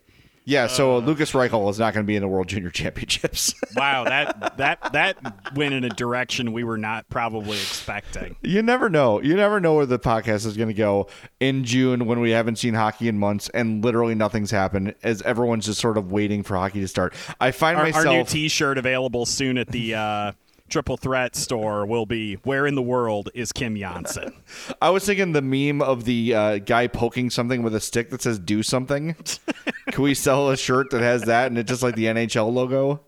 [0.46, 0.68] yeah.
[0.68, 3.54] So Lukas Reichel is not going to be in the World Junior Championships.
[3.76, 8.36] Wow, that that that went in a direction we were not probably expecting.
[8.44, 9.20] you never know.
[9.20, 11.08] You never know where the podcast is going to go
[11.40, 14.94] in June when we haven't seen hockey in months and literally nothing's happened.
[15.02, 17.16] As everyone's just sort of waiting for hockey to start.
[17.42, 18.06] I find Our, myself.
[18.06, 20.32] our new T-shirt available soon at the uh,
[20.74, 24.34] Triple Threat store will be "Where in the world is Kim Johnsson?"
[24.82, 28.24] I was thinking the meme of the uh, guy poking something with a stick that
[28.24, 29.16] says "Do something."
[29.92, 33.02] Can we sell a shirt that has that and it's just like the NHL logo?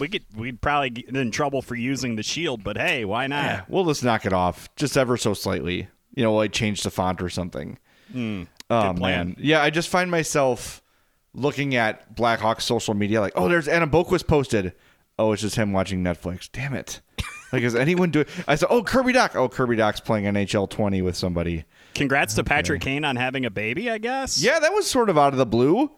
[0.00, 3.44] We could we'd probably get in trouble for using the shield, but hey, why not?
[3.44, 5.86] Yeah, we'll just knock it off just ever so slightly.
[6.16, 7.78] You know, like change the font or something.
[8.10, 8.42] oh Hmm.
[8.68, 8.96] plan.
[8.98, 9.62] man, yeah.
[9.62, 10.82] I just find myself
[11.32, 14.72] looking at Blackhawks social media, like, oh, there's Adam Boqvist posted.
[15.18, 16.48] Oh, it's just him watching Netflix.
[16.50, 17.00] Damn it!
[17.52, 18.26] Like, is anyone doing?
[18.48, 19.34] I said, oh, Kirby Dach.
[19.36, 21.64] Oh, Kirby Dach's playing NHL 20 with somebody.
[21.94, 24.42] Congrats to Patrick Kane on having a baby, I guess.
[24.42, 25.90] Yeah, that was sort of out of the blue.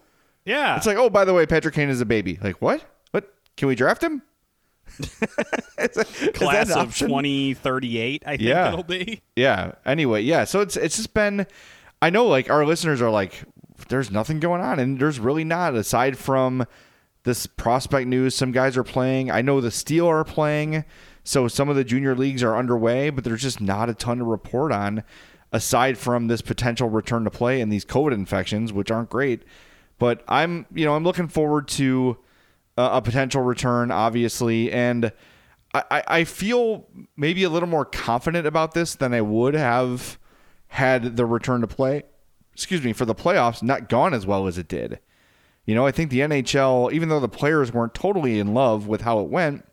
[0.43, 0.75] yeah.
[0.75, 2.37] It's like, oh, by the way, Patrick Kane is a baby.
[2.43, 2.83] Like, what?
[3.11, 3.33] What?
[3.55, 4.21] Can we draft him?
[5.77, 8.67] That- class of 2038, I think Yeah.
[8.69, 9.21] it'll be.
[9.35, 9.73] Yeah.
[9.85, 10.43] Anyway, yeah.
[10.45, 11.47] So it's it's just been.
[12.01, 13.43] I know, like our listeners are like,
[13.89, 16.65] there's nothing going on, and there's really not aside from
[17.25, 18.33] this prospect news.
[18.33, 19.29] Some guys are playing.
[19.29, 20.85] I know the Steel are playing,
[21.23, 24.23] so some of the junior leagues are underway, but there's just not a ton to
[24.23, 25.03] report on
[25.51, 29.43] aside from this potential return to play and these COVID infections, which aren't great.
[29.97, 32.17] But I'm, you know, I'm looking forward to
[32.77, 35.11] uh, a potential return, obviously, and
[35.73, 40.19] I I feel maybe a little more confident about this than I would have
[40.67, 42.03] had the return to play.
[42.53, 44.99] Excuse me, for the playoffs not gone as well as it did.
[45.65, 49.01] You know, I think the NHL, even though the players weren't totally in love with
[49.01, 49.65] how it went,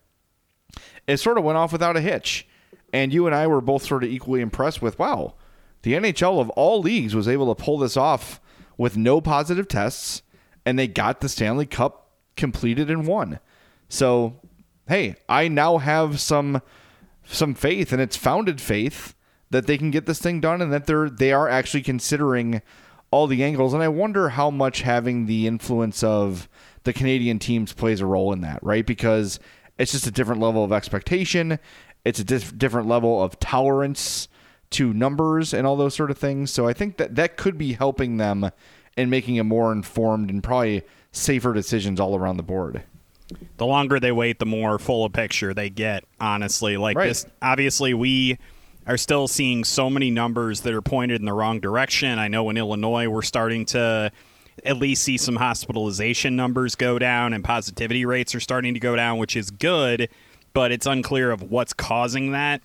[1.07, 2.47] it sort of went off without a hitch.
[2.91, 5.35] And you and I were both sort of equally impressed with, wow,
[5.83, 8.39] the NHL of all leagues was able to pull this off
[8.77, 10.23] with no positive tests,
[10.65, 13.39] and they got the Stanley Cup completed and won.
[13.89, 14.39] So,
[14.87, 16.61] hey, I now have some
[17.25, 19.15] some faith, and it's founded faith
[19.49, 22.61] that they can get this thing done, and that they're they are actually considering
[23.13, 23.73] all the angles.
[23.75, 26.49] And I wonder how much having the influence of
[26.83, 28.85] the Canadian teams plays a role in that, right?
[28.85, 29.39] Because
[29.77, 31.59] it's just a different level of expectation.
[32.03, 34.27] It's a dif- different level of tolerance
[34.71, 36.49] to numbers and all those sort of things.
[36.49, 38.49] So I think that that could be helping them
[38.97, 42.81] in making a more informed and probably safer decisions all around the board.
[43.57, 46.03] The longer they wait, the more full a picture they get.
[46.19, 47.09] Honestly, like Right.
[47.09, 48.39] this, obviously we
[48.85, 52.19] are still seeing so many numbers that are pointed in the wrong direction.
[52.19, 54.11] I know in Illinois we're starting to
[54.63, 58.95] at least see some hospitalization numbers go down and positivity rates are starting to go
[58.95, 60.09] down, which is good,
[60.53, 62.61] but it's unclear of what's causing that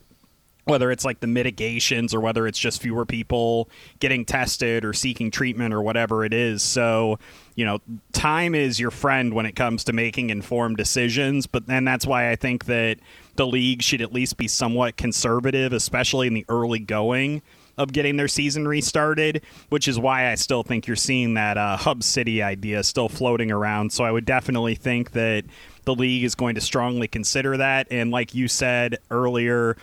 [0.69, 5.31] whether it's like the mitigations or whether it's just fewer people getting tested or seeking
[5.31, 6.63] treatment or whatever it is.
[6.63, 7.19] So,
[7.55, 7.79] you know,
[8.13, 11.47] time is your friend when it comes to making informed decisions.
[11.47, 12.99] But then that's why I think that
[13.39, 17.41] the league should at least be somewhat conservative, especially in the early going
[17.79, 21.77] of getting their season restarted, which is why I still think you're seeing that uh,
[21.77, 23.93] hub city idea still floating around.
[23.93, 25.45] So I would definitely think that
[25.85, 27.87] the league is going to strongly consider that.
[27.93, 29.77] And like you said earlier,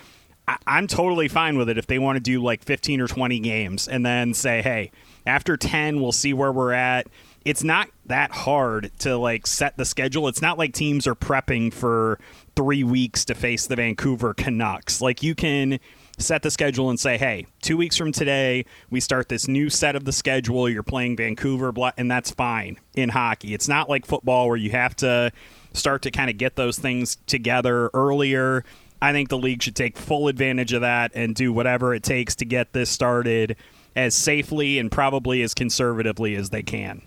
[0.50, 3.40] I- I'm totally fine with it if they want to do like 15 or 20
[3.40, 4.92] games and then say, hey,
[5.26, 7.08] after 10, we'll see where we're at.
[7.46, 10.28] It's not that hard to like set the schedule.
[10.28, 12.20] It's not like teams are prepping for
[12.56, 15.00] three weeks to face the Vancouver Canucks.
[15.00, 15.80] Like you can
[16.18, 19.96] set the schedule and say, hey, two weeks from today, we start this new set
[19.96, 20.68] of the schedule.
[20.68, 23.54] You're playing Vancouver, and that's fine in hockey.
[23.54, 25.32] It's not like football where you have to
[25.74, 28.64] start to kind of get those things together earlier.
[29.02, 32.34] I think the league should take full advantage of that and do whatever it takes
[32.38, 33.56] to get this started
[33.96, 37.02] as safely and probably as conservatively as they can.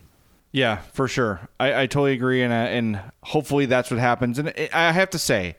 [0.53, 1.49] Yeah, for sure.
[1.61, 4.39] I, I totally agree, and uh, and hopefully that's what happens.
[4.39, 5.57] And I have to say,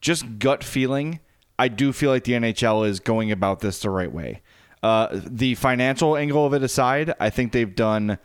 [0.00, 1.20] just gut feeling,
[1.58, 4.40] I do feel like the NHL is going about this the right way.
[4.82, 8.18] Uh, the financial angle of it aside, I think they've done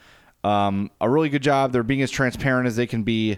[0.46, 1.74] um, a really good job.
[1.74, 3.38] They're being as transparent as they can be.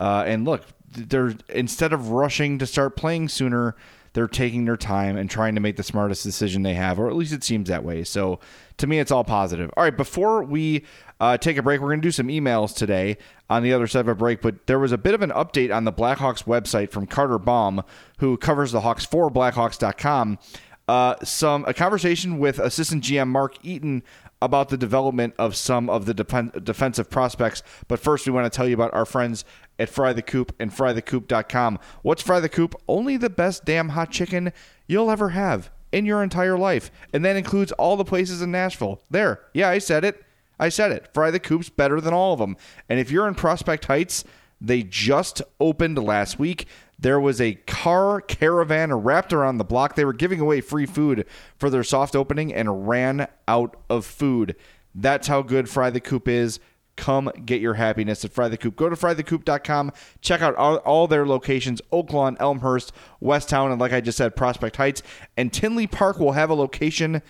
[0.00, 3.76] Uh, and look, they're instead of rushing to start playing sooner,
[4.14, 7.16] they're taking their time and trying to make the smartest decision they have, or at
[7.16, 8.02] least it seems that way.
[8.02, 8.40] So
[8.78, 9.70] to me, it's all positive.
[9.76, 10.84] All right, before we
[11.20, 13.16] uh, take a break, we're going to do some emails today
[13.48, 14.40] on the other side of a break.
[14.40, 17.84] But there was a bit of an update on the Blackhawks website from Carter Baum,
[18.18, 20.38] who covers the Hawks for Blackhawks.com.
[20.86, 24.02] Uh, some a conversation with assistant GM Mark Eaton
[24.42, 27.62] about the development of some of the defen- defensive prospects.
[27.88, 29.46] But first, we want to tell you about our friends
[29.78, 31.78] at Fry the Coop and FryTheCoop.com.
[32.02, 32.74] What's Fry the Coop?
[32.86, 34.52] Only the best damn hot chicken
[34.86, 36.90] you'll ever have in your entire life.
[37.12, 39.00] And that includes all the places in Nashville.
[39.10, 39.40] There.
[39.54, 40.24] Yeah, I said it.
[40.58, 41.08] I said it.
[41.14, 42.56] Fry the Coop's better than all of them.
[42.88, 44.24] And if you're in Prospect Heights,
[44.60, 46.66] they just opened last week.
[46.98, 49.94] There was a car caravan wrapped around the block.
[49.94, 51.26] They were giving away free food
[51.56, 54.56] for their soft opening and ran out of food.
[54.96, 56.58] That's how good Fry the Coop is.
[56.96, 58.76] Come get your happiness at Fry the Coop.
[58.76, 59.92] Go to frythecoop.com.
[60.20, 64.76] Check out all, all their locations Oaklawn, Elmhurst, Westtown, and like I just said, Prospect
[64.76, 65.02] Heights.
[65.36, 67.20] And Tinley Park will have a location,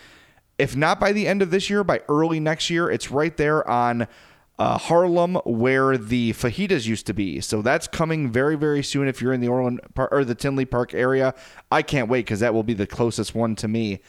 [0.59, 2.91] if not by the end of this year, by early next year.
[2.91, 4.07] It's right there on
[4.59, 7.41] uh, Harlem where the fajitas used to be.
[7.41, 10.65] So that's coming very, very soon if you're in the Orland Par- or the Tinley
[10.65, 11.35] Park area.
[11.73, 14.01] I can't wait because that will be the closest one to me.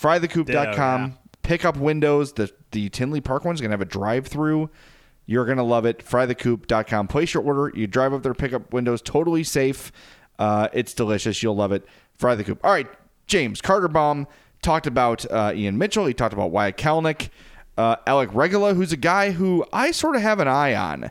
[0.00, 1.02] Frythecoop.com.
[1.02, 1.10] Yeah.
[1.42, 2.32] Pick up windows.
[2.32, 4.70] The the Tinley Park one's gonna have a drive through.
[5.26, 6.04] You're gonna love it.
[6.04, 7.08] Frythecoop.com.
[7.08, 7.76] Place your order.
[7.76, 9.00] You drive up there, pick up windows.
[9.02, 9.90] Totally safe.
[10.38, 11.42] Uh, it's delicious.
[11.42, 11.86] You'll love it.
[12.14, 12.60] Fry the Coop.
[12.64, 12.88] All right,
[13.26, 14.26] James Carter Baum
[14.62, 16.06] talked about uh, Ian Mitchell.
[16.06, 17.28] He talked about Wyatt Kalynuk,
[17.76, 21.10] uh, Alec Regula, who's a guy who I sort of have an eye on.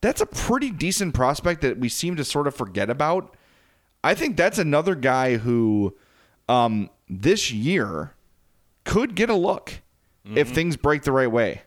[0.00, 3.36] That's a pretty decent prospect that we seem to sort of forget about.
[4.04, 5.96] I think that's another guy who
[6.48, 8.14] um, this year
[8.84, 9.80] could get a look
[10.36, 11.62] if things break the right way.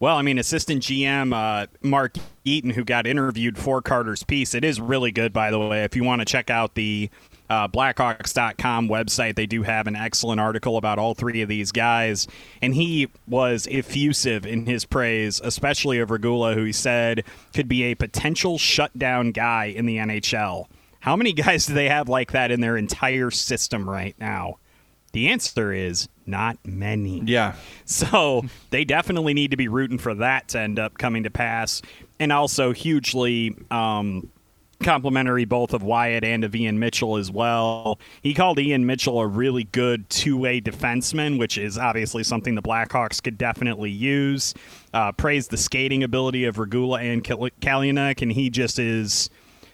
[0.00, 4.64] Well, I mean, assistant GM uh, Mark Eaton, who got interviewed for Carter's piece, it
[4.64, 5.84] is really good, by the way.
[5.84, 7.10] If you want to check out the
[7.50, 12.26] uh, Blackhawks.com website, they do have an excellent article about all three of these guys.
[12.62, 17.82] And he was effusive in his praise, especially of Regula, who he said could be
[17.82, 20.64] a potential shutdown guy in the NHL.
[21.00, 24.56] How many guys do they have like that in their entire system right now?
[25.12, 27.20] The answer is not many.
[27.24, 27.54] Yeah.
[27.84, 31.82] So they definitely need to be rooting for that to end up coming to pass,
[32.20, 34.30] and also hugely um,
[34.82, 37.98] complimentary both of Wyatt and of Ian Mitchell as well.
[38.22, 43.22] He called Ian Mitchell a really good two-way defenseman, which is obviously something the Blackhawks
[43.22, 44.54] could definitely use.
[44.94, 49.30] Uh, praised the skating ability of Regula and Kal- Kalynuk, and he just is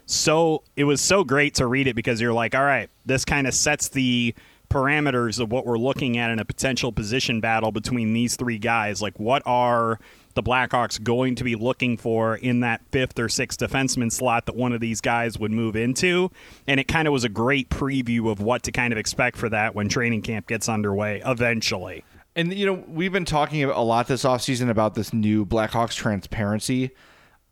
[0.06, 0.62] so.
[0.76, 3.54] It was so great to read it because you're like, all right, this kind of
[3.54, 4.34] sets the
[4.76, 9.00] parameters of what we're looking at in a potential position battle between these three guys.
[9.00, 9.98] Like, what are
[10.34, 14.55] the Blackhawks going to be looking for in that fifth or sixth defenseman slot that
[14.55, 16.30] one of these guys would move into?
[16.66, 19.48] And it kind of was a great preview of what to kind of expect for
[19.48, 22.05] that when training camp gets underway eventually.
[22.34, 26.90] And you know, we've been talking a lot this offseason about this new Blackhawks transparency.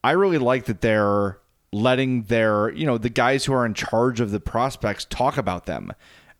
[0.02, 1.38] I really like that they're
[1.72, 5.64] letting their, you know, the guys who are in charge of the prospects talk about
[5.64, 5.90] them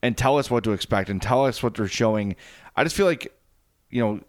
[0.05, 2.37] and tell us what to expect and tell us what they're showing.
[2.77, 3.35] I just feel like,
[3.89, 4.21] you know,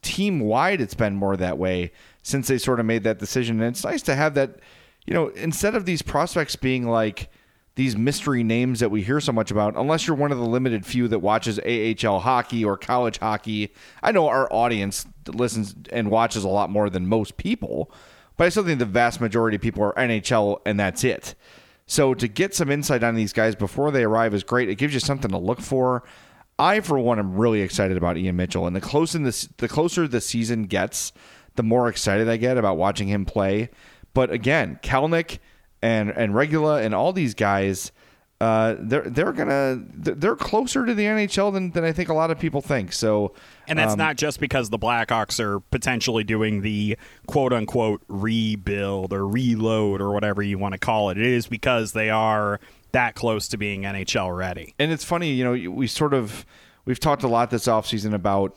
[0.00, 1.90] team wide, it's been more that way
[2.22, 3.60] since they sort of made that decision.
[3.60, 4.60] And it's nice to have that,
[5.06, 7.30] you know, instead of these prospects being like
[7.74, 10.86] these mystery names that we hear so much about, unless you're one of the limited
[10.86, 13.74] few that watches AHL hockey or college hockey.
[14.00, 17.90] I know our audience listens and watches a lot more than most people,
[18.36, 21.34] but I still think the vast majority of people are NHL and that's it.
[21.88, 24.68] So to get some insight on these guys before they arrive is great.
[24.68, 26.04] It gives you something to look for.
[26.58, 30.06] I, for one, am really excited about Ian Mitchell, and the closer this, the closer
[30.06, 31.12] the season gets,
[31.54, 33.70] the more excited I get about watching him play.
[34.12, 35.38] But again, Kalynuk
[35.80, 37.90] and and Regula and all these guys,
[38.40, 42.30] uh, they're they're gonna they're closer to the NHL than, than I think a lot
[42.30, 42.92] of people think.
[42.92, 43.34] So,
[43.66, 49.12] and that's um, not just because the Blackhawks are potentially doing the quote unquote rebuild
[49.12, 51.18] or reload or whatever you want to call it.
[51.18, 52.60] It is because they are
[52.92, 54.72] that close to being NHL ready.
[54.78, 56.46] And it's funny, you know, we sort of
[56.84, 58.56] we've talked a lot this offseason about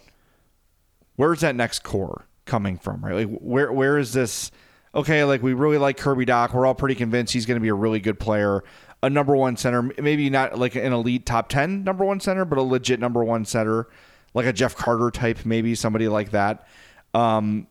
[1.16, 3.26] where's that next core coming from, right?
[3.26, 4.52] Like where where is this
[4.94, 6.54] okay, like we really like Kirby Dach.
[6.54, 8.64] We're all pretty convinced he's going to be a really good player,
[9.04, 9.82] a number one center.
[9.82, 13.46] Maybe not like an elite top 10 number one center, but a legit number one
[13.46, 13.88] center,
[14.34, 16.68] like a Jeff Carter type, maybe somebody like that.
[17.14, 17.68] Um,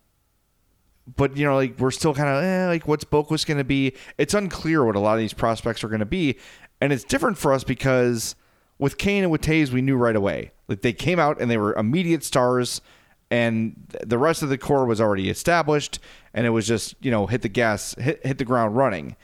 [1.15, 3.95] but you know, like we're still kind of eh, like what's Boqvist going to be?
[4.17, 6.37] It's unclear what a lot of these prospects are going to be,
[6.79, 8.35] and it's different for us because
[8.77, 10.51] with Kane and with Toews, we knew right away.
[10.67, 12.81] Like they came out and they were immediate stars
[13.29, 15.99] and the rest of the core was already established
[16.33, 19.15] and it was just you know hit the gas hit, hit the ground running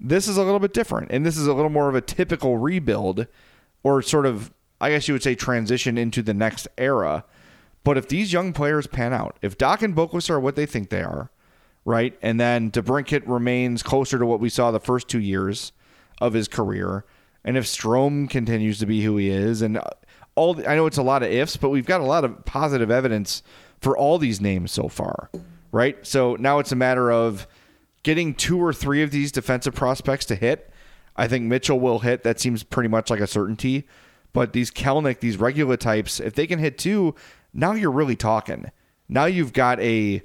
[0.00, 2.56] this is a little bit different and this is a little more of a typical
[2.56, 3.26] rebuild
[3.82, 7.24] or sort of i guess you would say transition into the next era
[7.84, 10.90] but if these young players pan out if Dach and Boqvist are what they think
[10.90, 11.30] they are
[11.84, 15.72] right and then DeBrincat remains closer to what we saw the first two years
[16.20, 17.04] of his career
[17.44, 19.80] and if Strome continues to be who he is and
[20.34, 22.90] all I know it's a lot of ifs, but we've got a lot of positive
[22.90, 23.42] evidence
[23.80, 25.30] for all these names so far,
[25.72, 25.96] right?
[26.06, 27.46] So now it's a matter of
[28.02, 30.70] getting two or three of these defensive prospects to hit.
[31.16, 32.22] I think Mitchell will hit.
[32.22, 33.86] That seems pretty much like a certainty.
[34.32, 37.14] But these Kalynuk, these Regula types, if they can hit two,
[37.52, 38.70] now you're really talking.
[39.08, 40.22] Now you've got a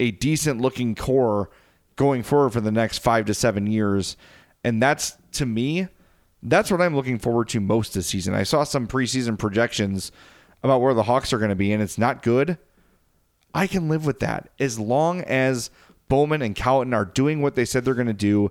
[0.00, 1.50] a decent looking core
[1.96, 4.16] going forward for the next five to seven years.
[4.62, 5.88] And that's to me
[6.42, 8.34] that's what I'm looking forward to most this season.
[8.34, 10.12] I saw some preseason projections
[10.62, 12.58] about where the Hawks are going to be, and it's not good.
[13.54, 15.70] I can live with that as long as
[16.08, 18.50] Bowman and Colliton are doing what they said they're going to do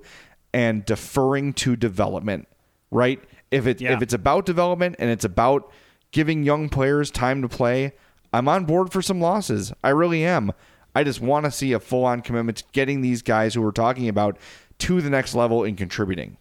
[0.53, 2.47] and deferring to development,
[2.91, 3.23] right?
[3.51, 3.93] If it yeah.
[3.93, 5.71] if it's about development and it's about
[6.11, 7.93] giving young players time to play,
[8.33, 9.73] I'm on board for some losses.
[9.83, 10.51] I really am.
[10.95, 13.71] I just want to see a full on commitment to getting these guys who we're
[13.71, 14.37] talking about
[14.79, 16.37] to the next level in contributing.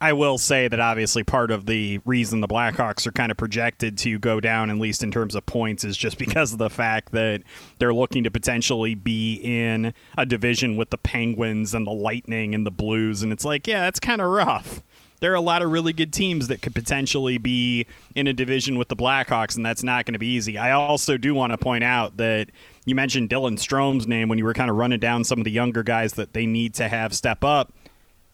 [0.00, 3.96] I will say that obviously part of the reason the Blackhawks are kind of projected
[3.98, 7.12] to go down, at least in terms of points, is just because of the fact
[7.12, 7.42] that
[7.78, 12.66] they're looking to potentially be in a division with the Penguins and the Lightning and
[12.66, 13.22] the Blues.
[13.22, 14.82] And it's like, yeah, that's kind of rough.
[15.20, 18.78] There are a lot of really good teams that could potentially be in a division
[18.78, 20.56] with the Blackhawks, and that's not going to be easy.
[20.56, 22.48] I also do want to point out that
[22.86, 25.50] you mentioned Dylan Strome's name when you were kind of running down some of the
[25.50, 27.70] younger guys that they need to have step up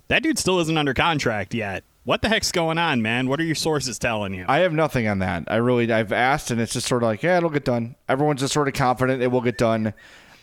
[0.09, 1.85] that dude still isn't under contract yet.
[2.05, 3.29] What the heck's going on, man?
[3.29, 4.45] What are your sources telling you?
[4.47, 5.45] I have nothing on that.
[5.49, 7.97] I really, I've asked, and it's just sort of like, yeah, it'll get done.
[8.09, 9.93] Everyone's just sort of confident it will get done.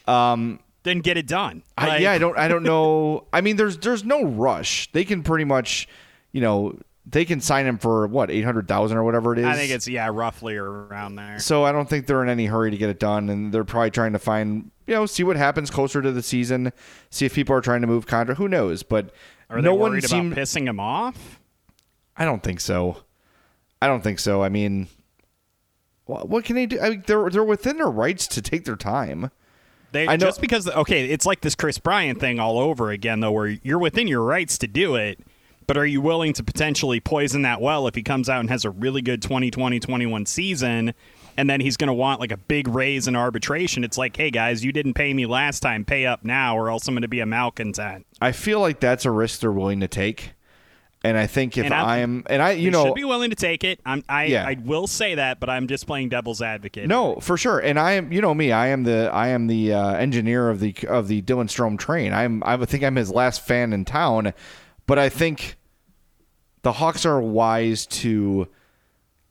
[0.05, 1.63] Um, then get it done.
[1.79, 3.27] Like, I, yeah, I don't, I don't know.
[3.33, 4.91] I mean, there's, there's no rush.
[4.91, 5.87] They can pretty much,
[6.33, 9.45] you know, they can sign him for what eight hundred thousand or whatever it is.
[9.45, 11.39] I think it's yeah, roughly around there.
[11.39, 13.91] So I don't think they're in any hurry to get it done, and they're probably
[13.91, 16.71] trying to find you know see what happens closer to the season,
[17.09, 18.37] see if people are trying to move contract.
[18.37, 18.83] Who knows?
[18.83, 19.13] But
[19.57, 21.39] are no worried one seemed, about pissing him off?
[22.15, 22.97] I don't think so.
[23.81, 24.43] I don't think so.
[24.43, 24.87] I mean,
[26.05, 26.79] what what can they do?
[26.79, 29.31] I mean, they're they're within their rights to take their time.
[29.91, 33.19] They, I know, just because okay, it's like this Kris Bryant thing all over again,
[33.19, 35.19] though, where you're within your rights to do it,
[35.67, 38.65] but are you willing to potentially poison that well if he comes out and has
[38.65, 40.93] a really good 2020-21 season?
[41.37, 43.83] And then he's going to want like a big raise in arbitration.
[43.83, 46.87] It's like, hey guys, you didn't pay me last time, pay up now, or else
[46.87, 48.05] I'm going to be a malcontent.
[48.21, 50.33] I feel like that's a risk they're willing to take.
[51.05, 53.65] And I think if I am, and I, you know, should be willing to take
[53.65, 53.81] it.
[53.85, 54.47] I'm, I, yeah.
[54.47, 56.87] I will say that, but I'm just playing devil's advocate.
[56.87, 57.59] No, for sure.
[57.59, 60.61] And I am, you know me, I am the, I am the uh, engineer of
[60.61, 62.13] the of the Dylan Strome train.
[62.13, 64.33] I'm, I think I'm his last fan in town,
[64.87, 65.57] but I think
[66.61, 68.47] the Hawks are wise to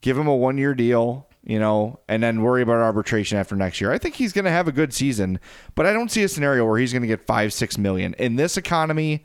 [0.03, 3.81] give him a one year deal you know, and then worry about arbitration after next
[3.81, 3.93] year.
[3.93, 5.41] I think he's going to have a good season,
[5.75, 8.37] but I don't see a scenario where he's going to get five, six million in
[8.37, 9.25] this economy.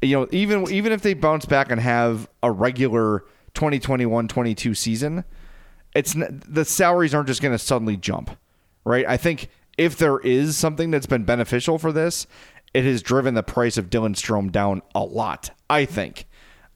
[0.00, 5.24] you know, even even if they bounce back and have a regular 2021-22 season,
[5.94, 8.30] it's the salaries aren't just going to suddenly jump,
[8.84, 9.06] right?
[9.06, 12.26] I think if there is something that's been beneficial for this,
[12.72, 15.50] it has driven the price of Dylan Strome down a lot.
[15.68, 16.27] I think.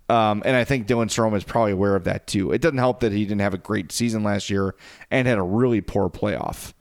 [0.08, 2.52] Um, and I think Dylan Strome is probably aware of that too.
[2.52, 4.74] It doesn't help that he didn't have a great season last year
[5.10, 6.72] and had a really poor playoff.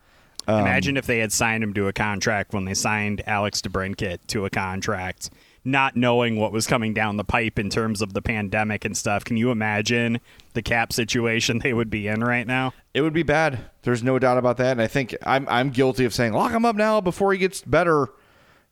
[0.47, 4.19] Um, Imagine if they had signed him to a contract when they signed Alex DeBrincat
[4.28, 5.30] to a contract,
[5.63, 9.24] not knowing what was coming down the pipe in terms of the pandemic and stuff.
[9.24, 10.19] Can you imagine
[10.53, 12.74] the cap situation they would be in right now?
[12.93, 13.59] It would be bad.
[13.84, 14.72] There's no doubt about that.
[14.72, 17.61] And I think I'm I'm guilty of saying lock him up now before he gets
[17.61, 18.09] better.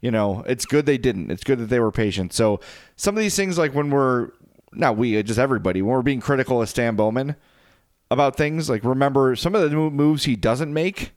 [0.01, 1.29] You know, it's good they didn't.
[1.29, 2.31] It's good that they were patient.
[2.31, 2.61] So
[2.95, 4.31] some of these things, like when we're
[4.73, 7.35] not we, uh, just everybody, when we're being critical of Stan Bowman
[8.11, 11.11] about things, like remember some of the moves he doesn't make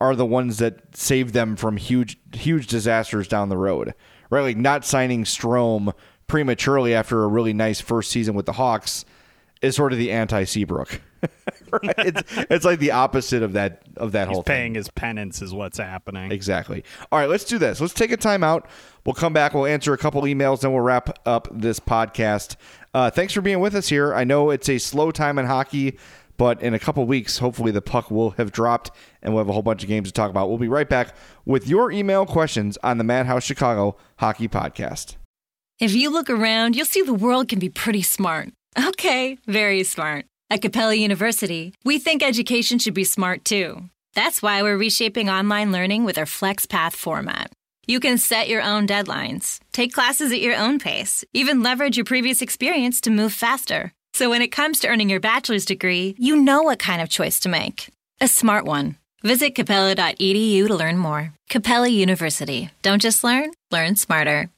[0.00, 3.94] are the ones that save them from huge huge disasters down the road.
[4.30, 4.42] Right?
[4.42, 5.92] Like not signing Strome
[6.26, 9.04] prematurely after a really nice first season with the Hawks
[9.60, 11.00] is sort of the anti Seabrook.
[11.70, 11.94] right?
[11.98, 14.74] It's it's like the opposite of that of that He's whole paying thing.
[14.76, 16.32] his penance is what's happening.
[16.32, 16.84] Exactly.
[17.12, 17.80] All right, let's do this.
[17.80, 18.68] Let's take a time out.
[19.04, 19.54] We'll come back.
[19.54, 22.56] We'll answer a couple emails, then we'll wrap up this podcast.
[22.92, 24.14] Uh, thanks for being with us here.
[24.14, 25.98] I know it's a slow time in hockey,
[26.36, 28.90] but in a couple weeks, hopefully the puck will have dropped
[29.22, 30.48] and we'll have a whole bunch of games to talk about.
[30.48, 31.14] We'll be right back
[31.44, 35.16] with your email questions on the Madhouse Chicago Hockey Podcast.
[35.78, 38.50] If you look around, you'll see the world can be pretty smart.
[38.78, 40.26] Okay, very smart.
[40.50, 43.84] At Capella University, we think education should be smart too.
[44.14, 47.52] That's why we're reshaping online learning with our FlexPath format.
[47.90, 52.04] You can set your own deadlines, take classes at your own pace, even leverage your
[52.04, 53.92] previous experience to move faster.
[54.12, 57.40] So when it comes to earning your bachelor's degree, you know what kind of choice
[57.40, 57.90] to make.
[58.20, 58.94] A smart one.
[59.24, 61.34] Visit capella.edu to learn more.
[61.48, 62.70] Capella University.
[62.82, 64.48] Don't just learn, learn smarter.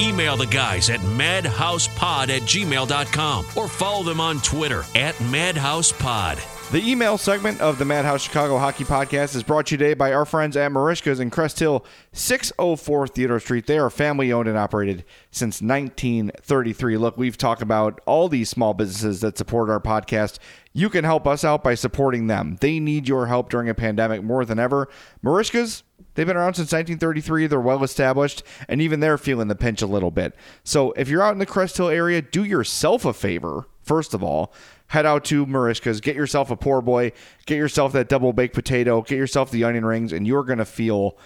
[0.00, 6.57] Email the guys at madhousepod at gmail.com or follow them on Twitter at madhousepod.
[6.70, 10.12] The email segment of the Madhouse Chicago Hockey Podcast is brought to you today by
[10.12, 13.66] our friends at Marishka's in Crest Hill, 604 Theodore Street.
[13.66, 16.98] They are family owned and operated since 1933.
[16.98, 20.40] Look, we've talked about all these small businesses that support our podcast.
[20.74, 22.58] You can help us out by supporting them.
[22.60, 24.90] They need your help during a pandemic more than ever.
[25.24, 27.46] Marishka's They've been around since 1933.
[27.46, 30.34] They're well established, and even they're feeling the pinch a little bit.
[30.64, 34.22] So if you're out in the Crest Hill area, do yourself a favor, first of
[34.24, 34.52] all.
[34.88, 37.12] Head out to Marishka's, get yourself a poor boy,
[37.46, 40.64] get yourself that double baked potato, get yourself the onion rings, and you're going to
[40.64, 41.16] feel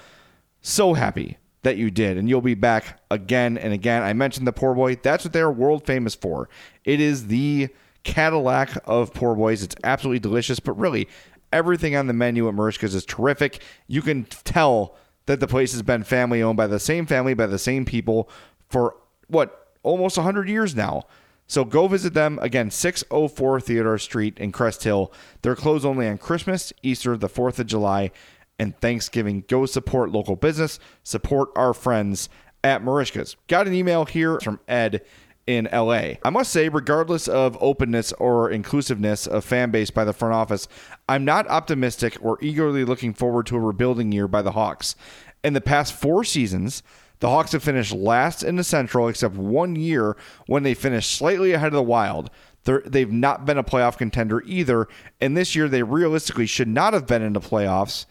[0.60, 2.16] so happy that you did.
[2.18, 4.02] And you'll be back again and again.
[4.02, 4.96] I mentioned the poor boy.
[4.96, 6.48] That's what they're world famous for.
[6.84, 7.68] It is the
[8.02, 9.62] Cadillac of poor boys.
[9.62, 11.08] It's absolutely delicious, but really,
[11.52, 13.62] Everything on the menu at Marishka's is terrific.
[13.86, 14.96] You can tell
[15.26, 18.28] that the place has been family owned by the same family, by the same people
[18.70, 18.96] for
[19.28, 21.04] what, almost 100 years now.
[21.52, 25.12] So go visit them again, 604 Theodore Street in Crest Hill.
[25.42, 28.10] They're closed only on Christmas, Easter, the 4th of July,
[28.58, 29.44] and Thanksgiving.
[29.48, 32.30] Go support local business, support our friends
[32.64, 33.36] at Marishka's.
[33.48, 35.02] Got an email here from Ed
[35.46, 36.12] in LA.
[36.24, 40.68] I must say, regardless of openness or inclusiveness of fan base by the front office,
[41.06, 44.96] I'm not optimistic or eagerly looking forward to a rebuilding year by the Hawks.
[45.44, 46.82] In the past four seasons,
[47.22, 50.16] the Hawks have finished last in the Central, except one year
[50.48, 52.30] when they finished slightly ahead of the Wild.
[52.64, 54.88] they they've not been a playoff contender either,
[55.20, 58.06] and this year they realistically should not have been in the playoffs.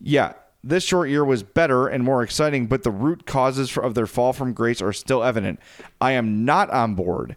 [0.00, 4.06] Yeah, this short year was better and more exciting, but the root causes of their
[4.06, 5.60] fall from grace are still evident.
[6.00, 7.36] I am not on board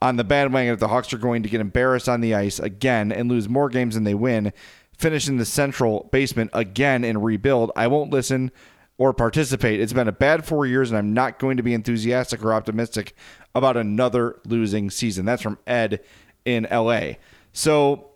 [0.00, 3.10] on the bandwagon that the Hawks are going to get embarrassed on the ice again
[3.10, 4.52] and lose more games than they win,
[4.96, 7.72] finish in the central basement again and rebuild.
[7.74, 8.52] I won't listen
[9.00, 9.80] or participate.
[9.80, 13.16] It's been a bad four years, and I'm not going to be enthusiastic or optimistic
[13.54, 15.24] about another losing season.
[15.24, 16.00] That's from Ed
[16.44, 17.12] in LA.
[17.54, 18.10] So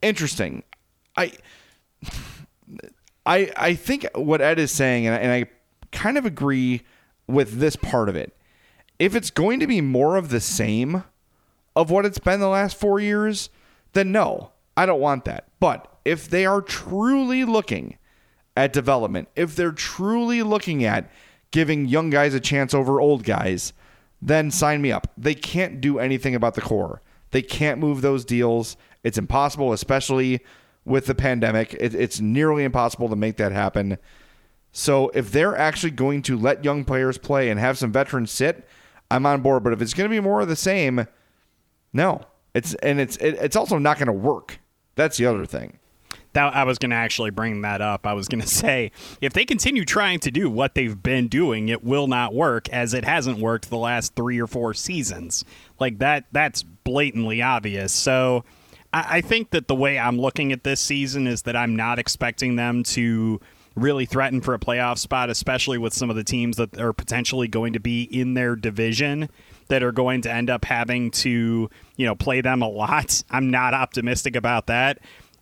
[0.00, 0.62] interesting.
[1.16, 1.32] I.
[3.26, 5.50] I I think what Ed is saying, and I, and I
[5.90, 6.82] kind of agree
[7.26, 8.34] with this part of it.
[8.98, 11.02] If it's going to be more of the same
[11.76, 13.50] of what it's been the last four years,
[13.92, 15.48] then no, I don't want that.
[15.60, 17.98] But if they are truly looking
[18.58, 21.08] at development, if they're truly looking at
[21.52, 23.72] giving young guys a chance over old guys,
[24.20, 25.12] then sign me up.
[25.16, 27.00] They can't do anything about the core.
[27.30, 28.76] They can't move those deals.
[29.04, 30.40] It's impossible, especially
[30.84, 31.72] with the pandemic.
[31.74, 33.96] It, it's nearly impossible to make that happen.
[34.72, 38.66] So if they're actually going to let young players play and have some veterans sit,
[39.08, 39.62] I'm on board.
[39.62, 41.06] But if it's going to be more of the same,
[41.92, 42.22] no.
[42.54, 44.58] It's and it's it, it's also not going to work.
[44.96, 45.78] That's the other thing.
[46.32, 48.06] That I was going to actually bring that up.
[48.06, 51.68] I was going to say if they continue trying to do what they've been doing,
[51.68, 55.44] it will not work as it hasn't worked the last 3 or 4 seasons.
[55.78, 57.92] Like that that's blatantly obvious.
[57.92, 58.44] So
[58.92, 61.98] I, I think that the way I'm looking at this season is that I'm not
[61.98, 63.40] expecting them to
[63.74, 67.48] really threaten for a playoff spot, especially with some of the teams that are potentially
[67.48, 69.28] going to be in their division
[69.68, 73.22] that are going to end up having to, you know, play them a lot.
[73.30, 74.98] I'm not optimistic about that.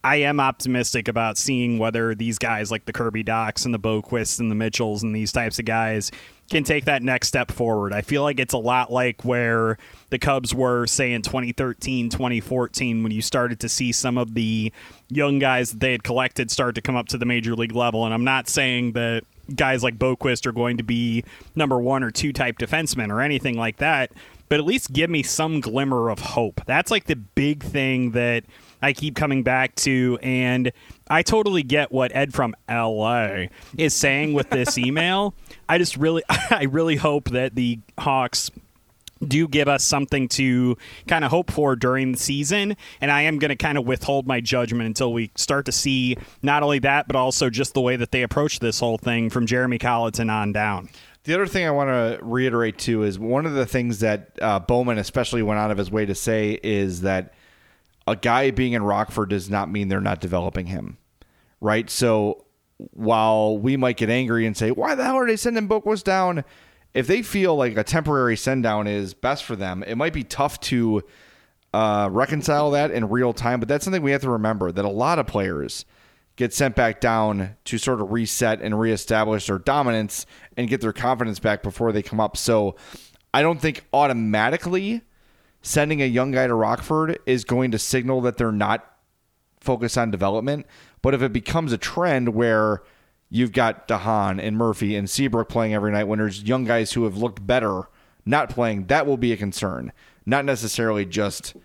[0.07, 4.38] I am optimistic about seeing whether these guys like the Kirby Dachs and the Boqvists
[4.38, 6.12] and the Mitchells and these types of guys
[6.48, 7.92] can take that next step forward.
[7.92, 9.78] I feel like it's a lot like where
[10.11, 14.72] the Cubs were, say, in 2013, 2014, when you started to see some of the
[15.09, 18.04] young guys that they had collected start to come up to the major league level.
[18.04, 19.24] And I'm not saying that
[19.57, 21.24] guys like Boqvist are going to be
[21.57, 24.12] number one or two type defensemen or anything like that,
[24.48, 26.61] but at least give me some glimmer of hope.
[26.64, 28.44] That's like the big thing that
[28.82, 30.18] I keep coming back to.
[30.22, 30.72] And
[31.08, 33.46] I totally get what Ed from LA
[33.76, 35.34] is saying with this email.
[35.68, 38.50] I just really, I really hope that the Hawks
[39.26, 42.76] do give us something to kind of hope for during the season.
[43.00, 46.16] And I am going to kind of withhold my judgment until we start to see
[46.42, 49.46] not only that, but also just the way that they approach this whole thing from
[49.46, 50.90] Jeremy Colliton on down.
[51.24, 54.60] The other thing I want to reiterate too is one of the things that uh,
[54.60, 57.34] Bowman especially went out of his way to say is that
[58.07, 60.98] a guy being in Rockford does not mean they're not developing him,
[61.61, 61.90] right?
[61.90, 62.44] So
[62.92, 66.44] while we might get angry and say, "Why the hell are they sending Boqvist down?"
[66.94, 70.24] If they feel like a temporary send down is best for them, it might be
[70.24, 71.02] tough to
[71.74, 73.61] uh, reconcile that in real time.
[73.61, 75.84] But that's something we have to remember that a lot of players
[76.36, 80.26] get sent back down to sort of reset and reestablish their dominance
[80.57, 82.36] and get their confidence back before they come up.
[82.36, 82.76] So
[83.34, 85.02] I don't think automatically
[85.66, 88.88] sending a young guy to Rockford is going to signal that they're not
[89.58, 90.64] focused on development.
[91.02, 92.84] But if it becomes a trend where
[93.30, 97.02] you've got DeHaan and Murphy and Seabrook playing every night when there's young guys who
[97.02, 97.88] have looked better
[98.24, 99.92] not playing, that will be a concern.
[100.24, 101.56] Not necessarily just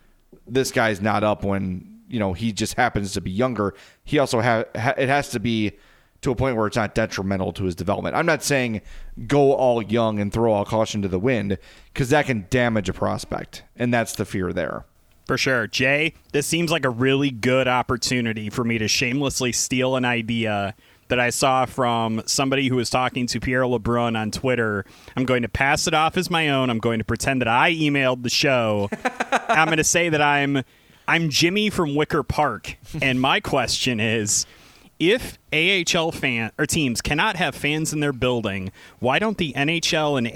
[0.47, 3.75] this guy's not up when, you know, he just happens to be younger.
[4.03, 4.65] He also ha-
[4.97, 5.73] it has to be
[6.21, 8.15] to a point where it's not detrimental to his development.
[8.15, 8.81] I'm not saying
[9.27, 11.57] go all young and throw all caution to the wind
[11.93, 14.85] because that can damage a prospect, and that's the fear there.
[15.25, 15.67] For sure.
[15.67, 20.75] Jay, this seems like a really good opportunity for me to shamelessly steal an idea
[21.07, 24.85] that I saw from somebody who was talking to Pierre LeBrun on Twitter.
[25.15, 26.69] I'm going to pass it off as my own.
[26.69, 28.89] I'm going to pretend that I emailed the show.
[29.49, 30.63] I'm going to say that I'm
[31.07, 34.45] I'm Jimmy from Wicker Park, and my question is
[35.01, 40.15] if AHL fan or teams cannot have fans in their building, why don't the NHL
[40.15, 40.27] and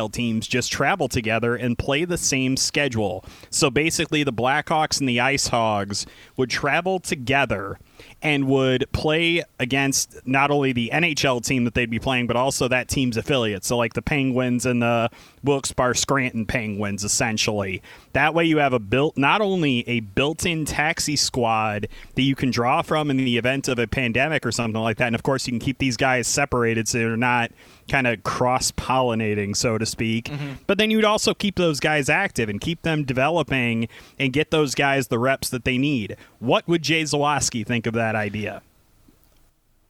[0.00, 3.24] AHL teams just travel together and play the same schedule?
[3.50, 6.06] So basically, the Blackhawks and the Ice Hogs
[6.36, 7.80] would travel together
[8.22, 12.68] and would play against not only the NHL team that they'd be playing, but also
[12.68, 13.66] that team's affiliates.
[13.66, 15.10] So, like the Penguins and the
[15.42, 17.82] Wilkes-Barre Scranton Penguins, essentially.
[18.12, 22.50] That way, you have a built not only a built-in taxi squad that you can
[22.50, 25.46] draw from in the event of a pandemic or something like that, and of course,
[25.46, 27.50] you can keep these guys separated so they're not
[27.88, 30.26] kind of cross pollinating, so to speak.
[30.26, 30.52] Mm-hmm.
[30.66, 34.74] But then you'd also keep those guys active and keep them developing and get those
[34.74, 36.16] guys the reps that they need.
[36.38, 38.62] What would Jay Zawaski think of that idea?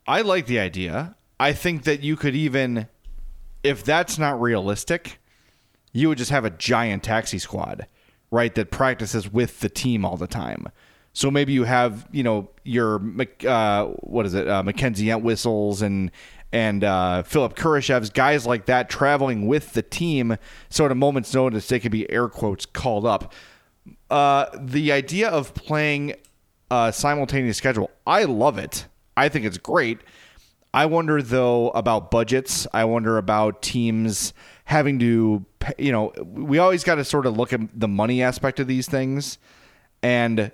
[0.07, 1.17] I like the idea.
[1.41, 2.89] I think that you could even,
[3.63, 5.19] if that's not realistic,
[5.93, 7.87] you would just have a giant taxi squad,
[8.31, 8.55] right?
[8.55, 10.69] That practices with the team all the time.
[11.15, 13.01] So maybe you have, you know, your
[13.47, 16.11] uh, what is it, uh, Mackenzie Entwistles and
[16.53, 20.37] and uh, Philipp Kurashev's guys like that traveling with the team,
[20.69, 23.33] so at a moment's notice they could be air quotes called up.
[24.11, 26.15] Uh, the idea of playing
[26.71, 28.87] a simultaneous schedule, I love it.
[29.17, 29.99] I think it's great.
[30.73, 32.67] I wonder though about budgets.
[32.73, 34.33] I wonder about teams
[34.65, 35.45] having to,
[35.79, 38.89] you know, we always got to sort of look at the money aspect of these
[38.89, 39.39] things,
[40.03, 40.51] and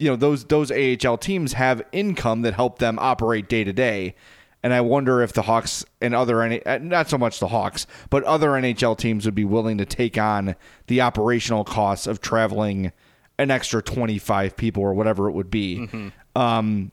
[0.00, 4.16] you know those those AHL teams have income that help them operate day to day
[4.62, 8.22] and I wonder if the Hawks and other uh, not so much the Hawks, but
[8.24, 10.54] other NHL teams would be willing to take on
[10.86, 12.92] the operational costs of traveling
[13.38, 15.78] an extra 25 people or whatever it would be.
[15.78, 16.08] Mm-hmm.
[16.38, 16.92] Um,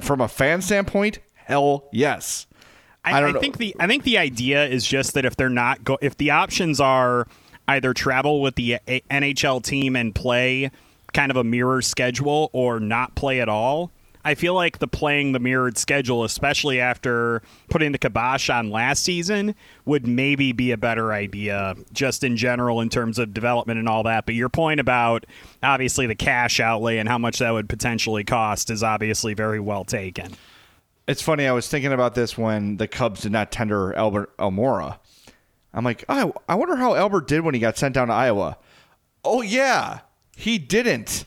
[0.00, 2.46] from a fan standpoint, hell yes.
[3.04, 5.84] I, I, I think the I think the idea is just that if they're not
[5.84, 7.28] go if the options are
[7.68, 10.72] either travel with the NHL team and play
[11.12, 13.90] kind of a mirror schedule or not play at all,
[14.26, 19.04] I feel like the playing the mirrored schedule, especially after putting the kibosh on last
[19.04, 19.54] season,
[19.84, 24.02] would maybe be a better idea just in general in terms of development and all
[24.02, 24.26] that.
[24.26, 25.26] But your point about
[25.62, 29.84] obviously the cash outlay and how much that would potentially cost is obviously very well
[29.84, 30.32] taken.
[31.06, 31.46] It's funny.
[31.46, 34.98] I was thinking about this when the Cubs did not tender Albert Almora.
[35.72, 38.58] I'm like, oh, I wonder how Albert did when he got sent down to Iowa.
[39.24, 40.00] Oh yeah,
[40.36, 41.24] he didn't.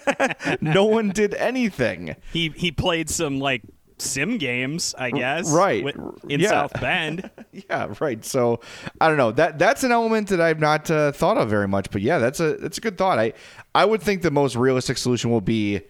[0.60, 2.14] no one did anything.
[2.32, 3.62] He he played some like
[3.98, 5.50] sim games, I guess.
[5.50, 5.84] Right.
[6.28, 6.48] in Yeah.
[6.50, 7.30] South Bend.
[7.52, 8.24] Yeah, right.
[8.24, 8.60] So
[9.00, 9.32] I don't know.
[9.32, 11.90] That that's an element that I've not uh, thought of very much.
[11.90, 13.18] But yeah, that's a that's a good thought.
[13.18, 13.32] I
[13.74, 15.80] I would think the most realistic solution will be,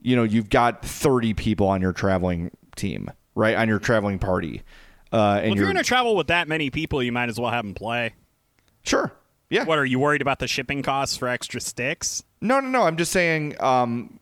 [0.00, 3.56] you know, you've got 30 people on your traveling team, right?
[3.56, 4.62] On your traveling party.
[5.12, 7.28] Uh, and Well, if you're, you're going to travel with that many people, you might
[7.28, 8.14] as well have them play.
[8.84, 9.10] sure.
[9.50, 9.64] Yeah.
[9.64, 12.22] What are you worried about the shipping costs for extra sticks?
[12.40, 12.82] No, no, no.
[12.82, 13.60] I'm just saying.
[13.60, 14.20] Um,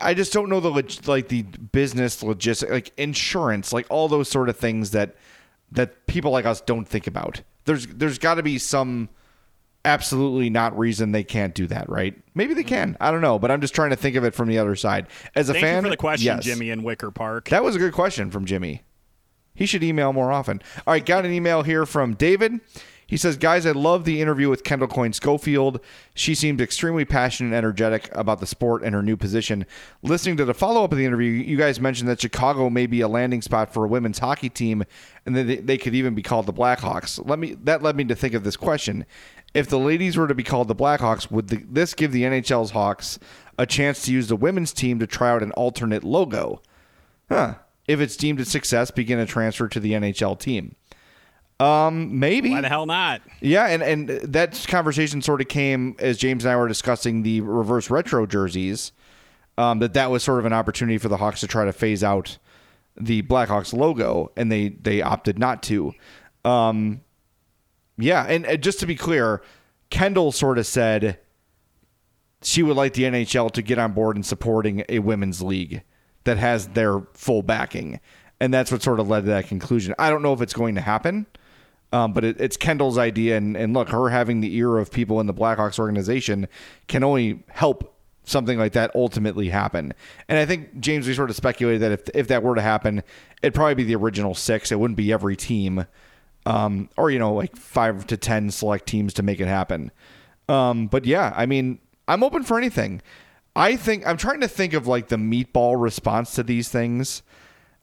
[0.00, 4.28] I just don't know the leg- like the business logistics, like insurance, like all those
[4.28, 5.16] sort of things that
[5.72, 7.42] that people like us don't think about.
[7.64, 9.08] There's there's got to be some
[9.84, 12.14] absolutely not reason they can't do that, right?
[12.34, 12.96] Maybe they can.
[13.00, 15.06] I don't know, but I'm just trying to think of it from the other side.
[15.34, 16.44] As a Thank fan, you for the question, yes.
[16.44, 17.48] Jimmy in Wicker Park.
[17.48, 18.82] That was a good question from Jimmy.
[19.54, 20.62] He should email more often.
[20.86, 22.60] All right, got an email here from David.
[23.08, 25.80] He says, Guys, I love the interview with Kendall Coyne Schofield.
[26.14, 29.64] She seemed extremely passionate and energetic about the sport and her new position.
[30.02, 33.00] Listening to the follow up of the interview, you guys mentioned that Chicago may be
[33.00, 34.84] a landing spot for a women's hockey team
[35.24, 37.18] and that they, they could even be called the Blackhawks.
[37.26, 39.06] Let me that led me to think of this question.
[39.54, 42.72] If the ladies were to be called the Blackhawks, would the, this give the NHL's
[42.72, 43.18] Hawks
[43.56, 46.60] a chance to use the women's team to try out an alternate logo?
[47.30, 47.54] Huh.
[47.86, 50.76] If it's deemed a success, begin a transfer to the NHL team.
[51.60, 52.50] Um, maybe.
[52.50, 53.20] Why the hell not?
[53.40, 57.40] Yeah, and and that conversation sort of came as James and I were discussing the
[57.40, 58.92] reverse retro jerseys.
[59.56, 62.04] Um, that that was sort of an opportunity for the Hawks to try to phase
[62.04, 62.38] out
[62.96, 65.94] the Blackhawks logo, and they they opted not to.
[66.44, 67.00] Um,
[67.96, 69.42] yeah, and uh, just to be clear,
[69.90, 71.18] Kendall sort of said
[72.42, 75.82] she would like the NHL to get on board in supporting a women's league
[76.22, 77.98] that has their full backing,
[78.38, 79.92] and that's what sort of led to that conclusion.
[79.98, 81.26] I don't know if it's going to happen.
[81.92, 85.20] Um, but it, it's Kendall's idea, and, and look, her having the ear of people
[85.20, 86.46] in the Blackhawks organization
[86.86, 89.94] can only help something like that ultimately happen.
[90.28, 93.02] And I think James, we sort of speculated that if if that were to happen,
[93.42, 94.70] it'd probably be the original six.
[94.70, 95.86] It wouldn't be every team,
[96.44, 99.90] um, or you know, like five to ten select teams to make it happen.
[100.48, 103.02] Um, but yeah, I mean, I'm open for anything.
[103.56, 107.22] I think I'm trying to think of like the meatball response to these things.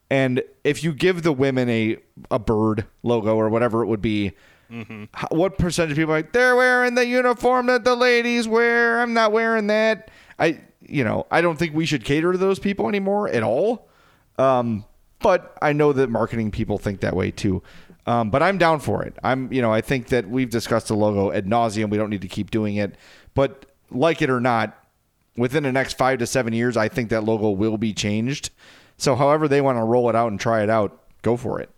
[0.09, 1.97] And if you give the women a
[2.29, 4.33] a bird logo or whatever it would be,
[4.71, 9.01] h- what percentage of people are like they're wearing the uniform that the ladies wear?
[9.01, 10.11] I'm not wearing that.
[10.37, 13.87] I you know I don't think we should cater to those people anymore at all.
[14.37, 14.85] Um,
[15.19, 17.63] but I know that marketing people think that way too.
[18.05, 19.15] Um, but I'm down for it.
[19.23, 21.89] I'm you know I think that we've discussed the logo ad nauseum.
[21.89, 22.95] We don't need to keep doing it.
[23.33, 24.77] But like it or not,
[25.35, 28.51] within the next five to seven years, I think that logo will be changed.
[28.97, 31.69] So, however they want to roll it out and try it out, go for it.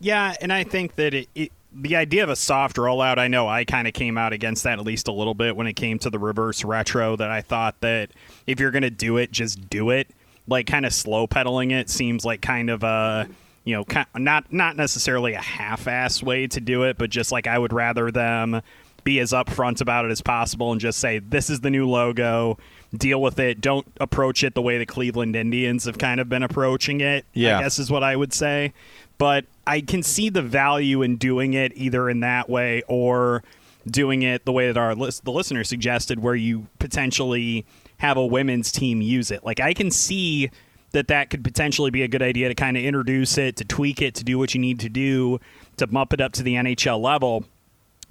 [0.00, 3.46] Yeah, and I think that it, it the idea of a soft rollout, I know
[3.46, 5.98] I kind of came out against that at least a little bit when it came
[6.00, 7.16] to the reverse retro.
[7.16, 8.10] That I thought that
[8.46, 10.08] if you're going to do it, just do it.
[10.46, 13.28] Like kind of slow pedaling it seems like kind of a
[13.64, 13.84] you know
[14.16, 18.10] not not necessarily a half-ass way to do it, but just like I would rather
[18.10, 18.62] them
[19.04, 22.58] be as upfront about it as possible and just say this is the new logo.
[22.96, 23.60] Deal with it.
[23.60, 27.26] Don't approach it the way the Cleveland Indians have kind of been approaching it.
[27.34, 27.58] Yeah.
[27.58, 28.72] I guess is what I would say.
[29.18, 33.42] But I can see the value in doing it either in that way or
[33.86, 37.66] doing it the way that our lis- the listener suggested, where you potentially
[37.98, 39.44] have a women's team use it.
[39.44, 40.50] Like I can see
[40.92, 44.00] that that could potentially be a good idea to kind of introduce it, to tweak
[44.00, 45.40] it, to do what you need to do
[45.76, 47.44] to bump it up to the NHL level.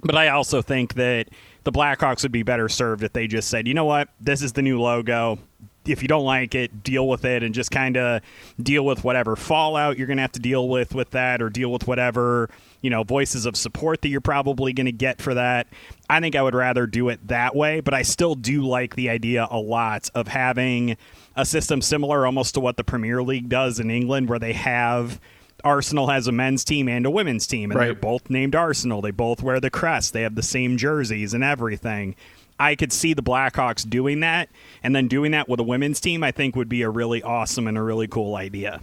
[0.00, 1.28] But I also think that
[1.64, 4.52] the Blackhawks would be better served if they just said, you know what, this is
[4.52, 5.38] the new logo.
[5.84, 8.20] If you don't like it, deal with it and just kind of
[8.62, 11.72] deal with whatever fallout you're going to have to deal with with that or deal
[11.72, 12.50] with whatever,
[12.82, 15.66] you know, voices of support that you're probably going to get for that.
[16.10, 19.08] I think I would rather do it that way, but I still do like the
[19.08, 20.98] idea a lot of having
[21.36, 25.18] a system similar almost to what the Premier League does in England where they have
[25.64, 29.00] Arsenal has a men's team and a women's team, and they're both named Arsenal.
[29.00, 30.12] They both wear the crest.
[30.12, 32.14] They have the same jerseys and everything.
[32.60, 34.48] I could see the Blackhawks doing that,
[34.82, 36.24] and then doing that with a women's team.
[36.24, 38.80] I think would be a really awesome and a really cool idea.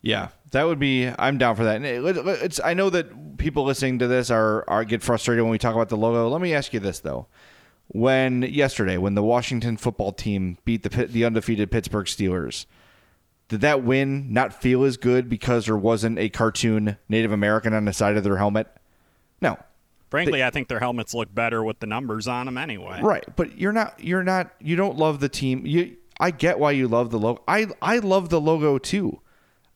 [0.00, 1.08] Yeah, that would be.
[1.18, 1.76] I'm down for that.
[1.76, 2.60] And it, it's.
[2.62, 5.88] I know that people listening to this are are get frustrated when we talk about
[5.88, 6.28] the logo.
[6.28, 7.26] Let me ask you this though:
[7.88, 12.66] when yesterday when the Washington football team beat the the undefeated Pittsburgh Steelers.
[13.52, 17.84] Did that win not feel as good because there wasn't a cartoon Native American on
[17.84, 18.66] the side of their helmet?
[19.42, 19.58] No.
[20.08, 23.02] Frankly, they, I think their helmets look better with the numbers on them anyway.
[23.02, 25.66] Right, but you're not you're not you don't love the team.
[25.66, 27.42] You I get why you love the logo.
[27.46, 29.20] I I love the logo too.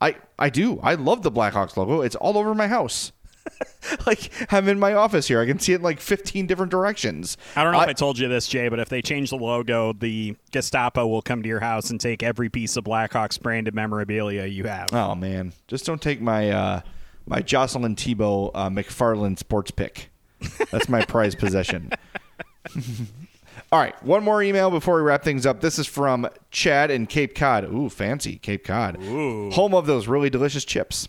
[0.01, 0.81] I I do.
[0.83, 2.01] I love the Blackhawks logo.
[2.01, 3.13] It's all over my house.
[4.07, 5.41] like I'm in my office here.
[5.41, 7.37] I can see it in like 15 different directions.
[7.55, 9.37] I don't know I, if I told you this, Jay, but if they change the
[9.37, 13.75] logo, the Gestapo will come to your house and take every piece of Blackhawks branded
[13.75, 14.93] memorabilia you have.
[14.93, 16.81] Oh man, just don't take my uh,
[17.27, 20.11] my Jocelyn Thibault uh, McFarlane sports pick.
[20.71, 21.91] That's my prized possession.
[23.73, 25.61] All right, one more email before we wrap things up.
[25.61, 27.65] This is from Chad in Cape Cod.
[27.65, 29.03] Ooh, fancy Cape Cod.
[29.03, 29.51] Ooh.
[29.51, 31.09] Home of those really delicious chips.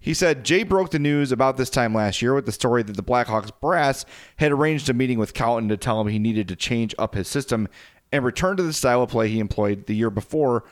[0.00, 2.96] He said Jay broke the news about this time last year with the story that
[2.96, 6.56] the Blackhawks brass had arranged a meeting with Colliton to tell him he needed to
[6.56, 7.68] change up his system
[8.10, 10.64] and return to the style of play he employed the year before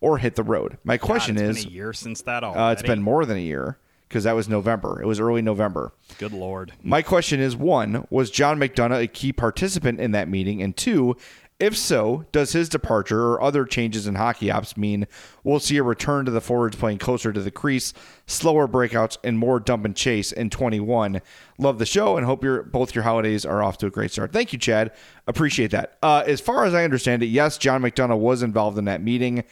[0.00, 0.78] or hit the road.
[0.84, 3.78] My question God, is a year since that uh, it's been more than a year
[4.08, 5.02] because that was November.
[5.02, 5.92] It was early November.
[6.18, 6.72] Good lord.
[6.82, 10.62] My question is one, was John McDonough a key participant in that meeting?
[10.62, 11.16] And two,
[11.58, 15.06] if so, does his departure or other changes in hockey ops mean
[15.42, 17.94] we'll see a return to the forwards playing closer to the crease,
[18.26, 21.22] slower breakouts, and more dump and chase in 21?
[21.58, 24.32] Love the show and hope your both your holidays are off to a great start.
[24.32, 24.92] Thank you, Chad.
[25.26, 25.96] Appreciate that.
[26.02, 29.44] Uh, as far as I understand it, yes, John McDonough was involved in that meeting.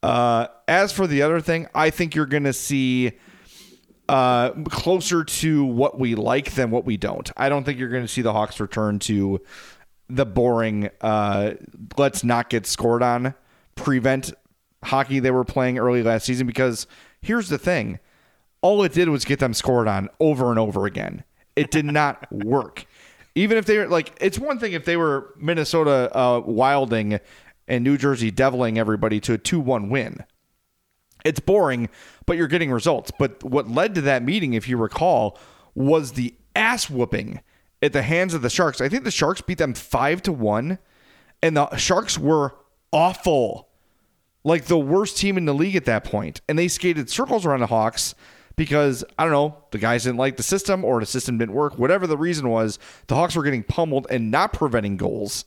[0.00, 3.12] Uh, as for the other thing, I think you're going to see
[4.08, 7.30] uh, closer to what we like than what we don't.
[7.36, 9.40] I don't think you're going to see the Hawks return to
[10.08, 11.54] the boring uh,
[11.96, 13.34] let's not get scored on
[13.78, 14.32] prevent
[14.84, 16.86] hockey they were playing early last season because
[17.22, 17.98] here's the thing.
[18.60, 21.24] All it did was get them scored on over and over again.
[21.56, 22.86] It did not work.
[23.34, 27.20] Even if they were like it's one thing if they were minnesota uh, wilding
[27.68, 30.24] and new jersey deviling everybody to a 2-1 win.
[31.24, 31.88] It's boring
[32.26, 33.12] but you're getting results.
[33.16, 35.38] But what led to that meeting if you recall
[35.74, 37.40] was the ass whooping
[37.82, 38.80] at the hands of the Sharks.
[38.80, 40.78] I think the Sharks beat them five to one,
[41.42, 42.54] and the Sharks were
[42.92, 43.68] awful,
[44.44, 46.40] like the worst team in the league at that point.
[46.48, 48.14] And they skated circles around the Hawks
[48.56, 51.78] because I don't know, the guys didn't like the system or the system didn't work.
[51.78, 55.44] Whatever the reason was, the Hawks were getting pummeled and not preventing goals.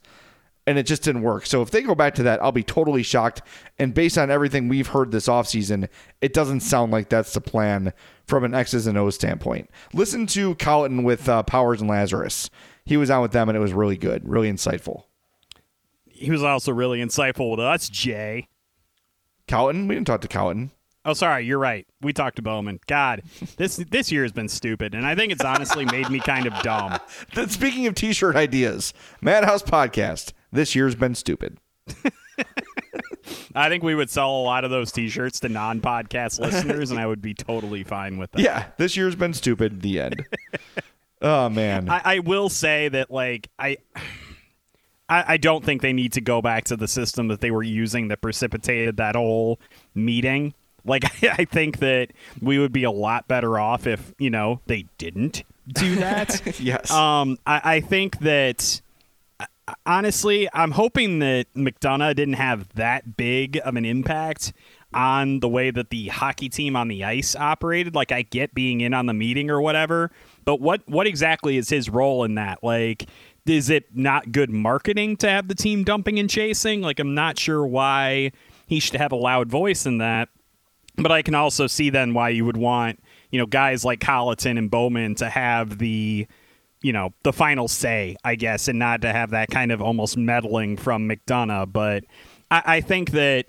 [0.68, 1.48] And it just didn't work.
[1.48, 3.42] So if they go back to that, I'll be totally shocked.
[3.80, 5.90] And based on everything we've heard this offseason,
[6.22, 7.94] it doesn't sound like that's the plan
[8.28, 9.72] from an X's and O's standpoint.
[9.92, 12.50] Listen to Colliton with uh, Powers and Lazarus.
[12.86, 15.06] He was on with them, and it was really good, really insightful.
[16.06, 18.48] He was also really insightful with us, Jay.
[19.48, 19.88] Colliton?
[19.88, 20.72] We didn't talk to Colliton.
[21.04, 21.88] Oh, sorry, you're right.
[22.02, 22.80] We talked to Bowman.
[22.86, 23.24] God,
[23.58, 26.54] this this year has been stupid, and I think it's honestly made me kind of
[26.62, 27.00] dumb.
[27.48, 30.34] Speaking of T-shirt ideas, Madhouse Podcast.
[30.52, 31.58] This year's been stupid.
[33.56, 37.06] I think we would sell a lot of those T-shirts to non-podcast listeners, and I
[37.06, 38.42] would be totally fine with that.
[38.42, 39.82] Yeah, this year's been stupid.
[39.82, 40.26] The end.
[41.22, 43.78] oh man, I, I, will say that like I,
[45.10, 47.64] I, I don't think they need to go back to the system that they were
[47.64, 49.60] using that precipitated that whole
[49.94, 50.54] meeting.
[50.86, 52.10] Like I think that
[52.42, 56.60] we would be a lot better off if you know they didn't do that.
[56.60, 56.90] yes.
[56.92, 58.82] Um, I, I think that
[59.86, 64.54] honestly, I'm hoping that McDonough didn't have that big of an impact
[64.94, 67.96] on the way that the hockey team on the ice operated.
[67.96, 70.12] Like, I get being in on the meeting or whatever,
[70.46, 72.64] but what what exactly is his role in that?
[72.64, 73.10] Like,
[73.46, 76.82] is it not good marketing to have the team dumping and chasing?
[76.82, 78.32] Like, I'm not sure why
[78.68, 80.30] he should have a loud voice in that.
[80.98, 83.00] But I can also see then why you would want,
[83.32, 86.28] you know, guys like Colliton and Bowman to have the
[86.82, 90.18] you know the final say, I guess, and not to have that kind of almost
[90.18, 91.72] meddling from McDonough.
[91.72, 92.06] But
[92.50, 93.48] I, I think that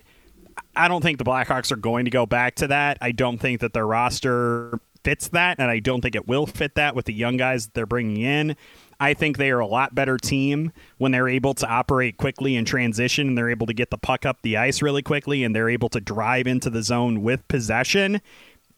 [0.76, 2.98] I don't think the Blackhawks are going to go back to that.
[3.00, 6.74] I don't think that their roster fits that, and I don't think it will fit
[6.76, 8.56] that with the young guys that they're bringing in.
[9.00, 12.64] I think they are a lot better team when they're able to operate quickly in
[12.64, 15.68] transition and they're able to get the puck up the ice really quickly and they're
[15.68, 18.20] able to drive into the zone with possession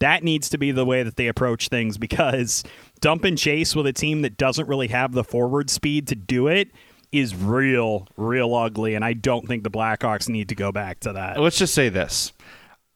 [0.01, 2.65] that needs to be the way that they approach things because
[3.05, 6.49] dump and chase with a team that doesn't really have the forward speed to do
[6.49, 6.71] it
[7.13, 8.95] is real, real ugly.
[8.95, 11.39] And I don't think the Blackhawks need to go back to that.
[11.39, 12.33] Let's just say this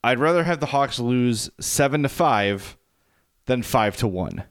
[0.02, 2.78] I'd rather have the Hawks lose seven to five
[3.44, 4.44] than five to one.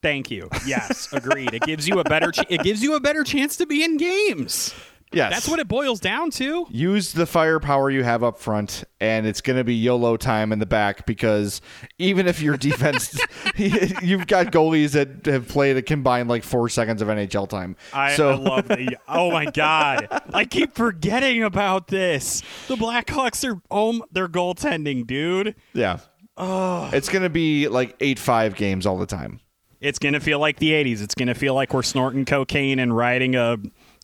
[0.00, 0.48] Thank you.
[0.66, 1.52] Yes, agreed.
[1.52, 3.98] it gives you a better ch- it gives you a better chance to be in
[3.98, 4.74] games.
[5.14, 5.32] Yes.
[5.32, 6.66] That's what it boils down to.
[6.70, 10.58] use the firepower you have up front, and it's going to be YOLO time in
[10.58, 11.60] the back because
[11.98, 13.18] even if your defense,
[13.56, 17.76] you've got goalies that have played a combined like four seconds of NHL time.
[17.92, 18.96] I, so I love the.
[19.08, 20.08] Oh my god!
[20.32, 22.42] I keep forgetting about this.
[22.68, 24.02] The Blackhawks are home.
[24.02, 25.54] oh their goaltending, dude.
[25.72, 25.98] yeah,
[26.38, 29.40] it's going to be like eight five games all the time.
[29.80, 31.02] It's gonna feel like the '80s.
[31.02, 33.58] It's gonna feel like we're snorting cocaine and riding a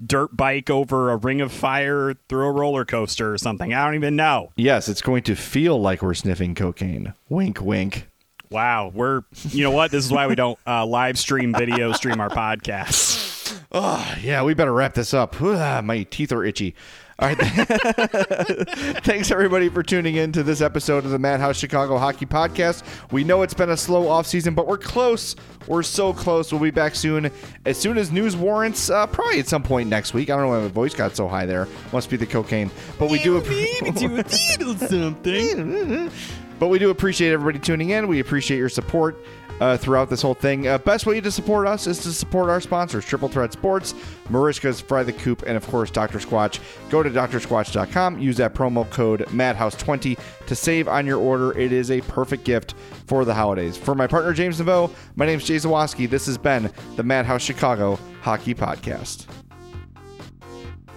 [0.04, 3.72] dirt bike over a ring of fire through a roller coaster or something.
[3.74, 4.52] I don't even know.
[4.56, 7.14] Yes, it's going to feel like we're sniffing cocaine.
[7.28, 8.06] Wink, wink.
[8.50, 9.92] Wow, we're you know what?
[9.92, 13.30] This is why we don't uh, live stream video stream our podcast.
[13.72, 15.36] Oh, yeah, we better wrap this up.
[15.40, 16.74] Ah, my teeth are itchy.
[17.20, 17.36] All right.
[19.04, 22.82] Thanks, everybody, for tuning in to this episode of the Madhouse Chicago Hockey Podcast.
[23.12, 25.36] We know it's been a slow offseason, but we're close.
[25.66, 26.50] We're so close.
[26.50, 27.30] We'll be back soon.
[27.66, 30.30] As soon as news warrants, uh, probably at some point next week.
[30.30, 31.68] I don't know why my voice got so high there.
[31.92, 32.70] Must be the cocaine.
[32.98, 33.38] But we do.
[34.78, 36.10] something.
[36.58, 38.08] But we do appreciate everybody tuning in.
[38.08, 39.18] We appreciate your support
[39.60, 40.66] uh, throughout this whole thing.
[40.66, 43.92] Uh, best way to support us is to support our sponsors Triple Threat Sports,
[44.28, 46.18] Marishka's Fry the Coop, and of course, Dr.
[46.18, 46.60] Squatch.
[46.90, 51.56] Go to drsquatch.com, use that promo code MADHOUSE20 to save on your order.
[51.58, 52.74] It is a perfect gift
[53.06, 53.76] for the holidays.
[53.76, 56.08] For my partner, James Naveau, my name is Jay Zawaski.
[56.08, 59.26] This has been the Madhouse Chicago Hockey Podcast.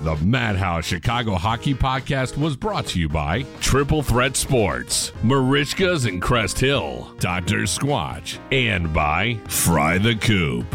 [0.01, 6.19] The Madhouse Chicago Hockey Podcast was brought to you by Triple Threat Sports, Marishka's in
[6.19, 7.59] Crest Hill, Dr.
[7.63, 10.65] Squatch, and by Fry the Coop.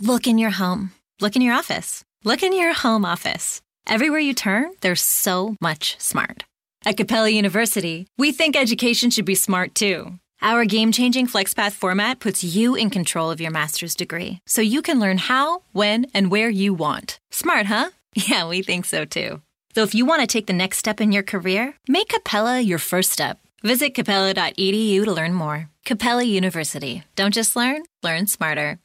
[0.00, 0.90] Look in your home.
[1.20, 2.04] Look in your office.
[2.24, 3.62] Look in your home office.
[3.86, 6.44] Everywhere you turn, there's so much smart.
[6.84, 10.18] At Capella University, we think education should be smart too.
[10.40, 14.82] Our game changing FlexPath format puts you in control of your master's degree, so you
[14.82, 17.20] can learn how, when, and where you want.
[17.30, 17.90] Smart, huh?
[18.14, 19.40] Yeah, we think so too.
[19.74, 22.78] So if you want to take the next step in your career, make Capella your
[22.78, 23.38] first step.
[23.62, 25.70] Visit capella.edu to learn more.
[25.86, 27.04] Capella University.
[27.16, 28.80] Don't just learn, learn smarter.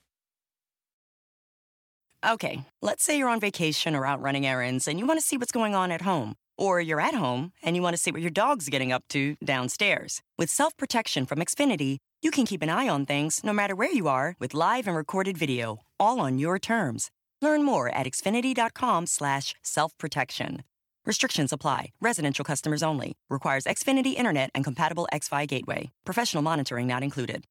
[2.25, 5.37] Okay, let's say you're on vacation or out running errands and you want to see
[5.37, 6.35] what's going on at home.
[6.57, 9.35] Or you're at home and you want to see what your dog's getting up to
[9.45, 10.21] downstairs.
[10.37, 13.91] With self protection from Xfinity, you can keep an eye on things no matter where
[13.91, 17.09] you are with live and recorded video, all on your terms.
[17.41, 20.63] Learn more at xfinity.com/slash self protection.
[21.05, 21.91] Restrictions apply.
[22.01, 23.15] Residential customers only.
[23.29, 25.91] Requires Xfinity Internet and compatible X-Fi gateway.
[26.05, 27.45] Professional monitoring not included.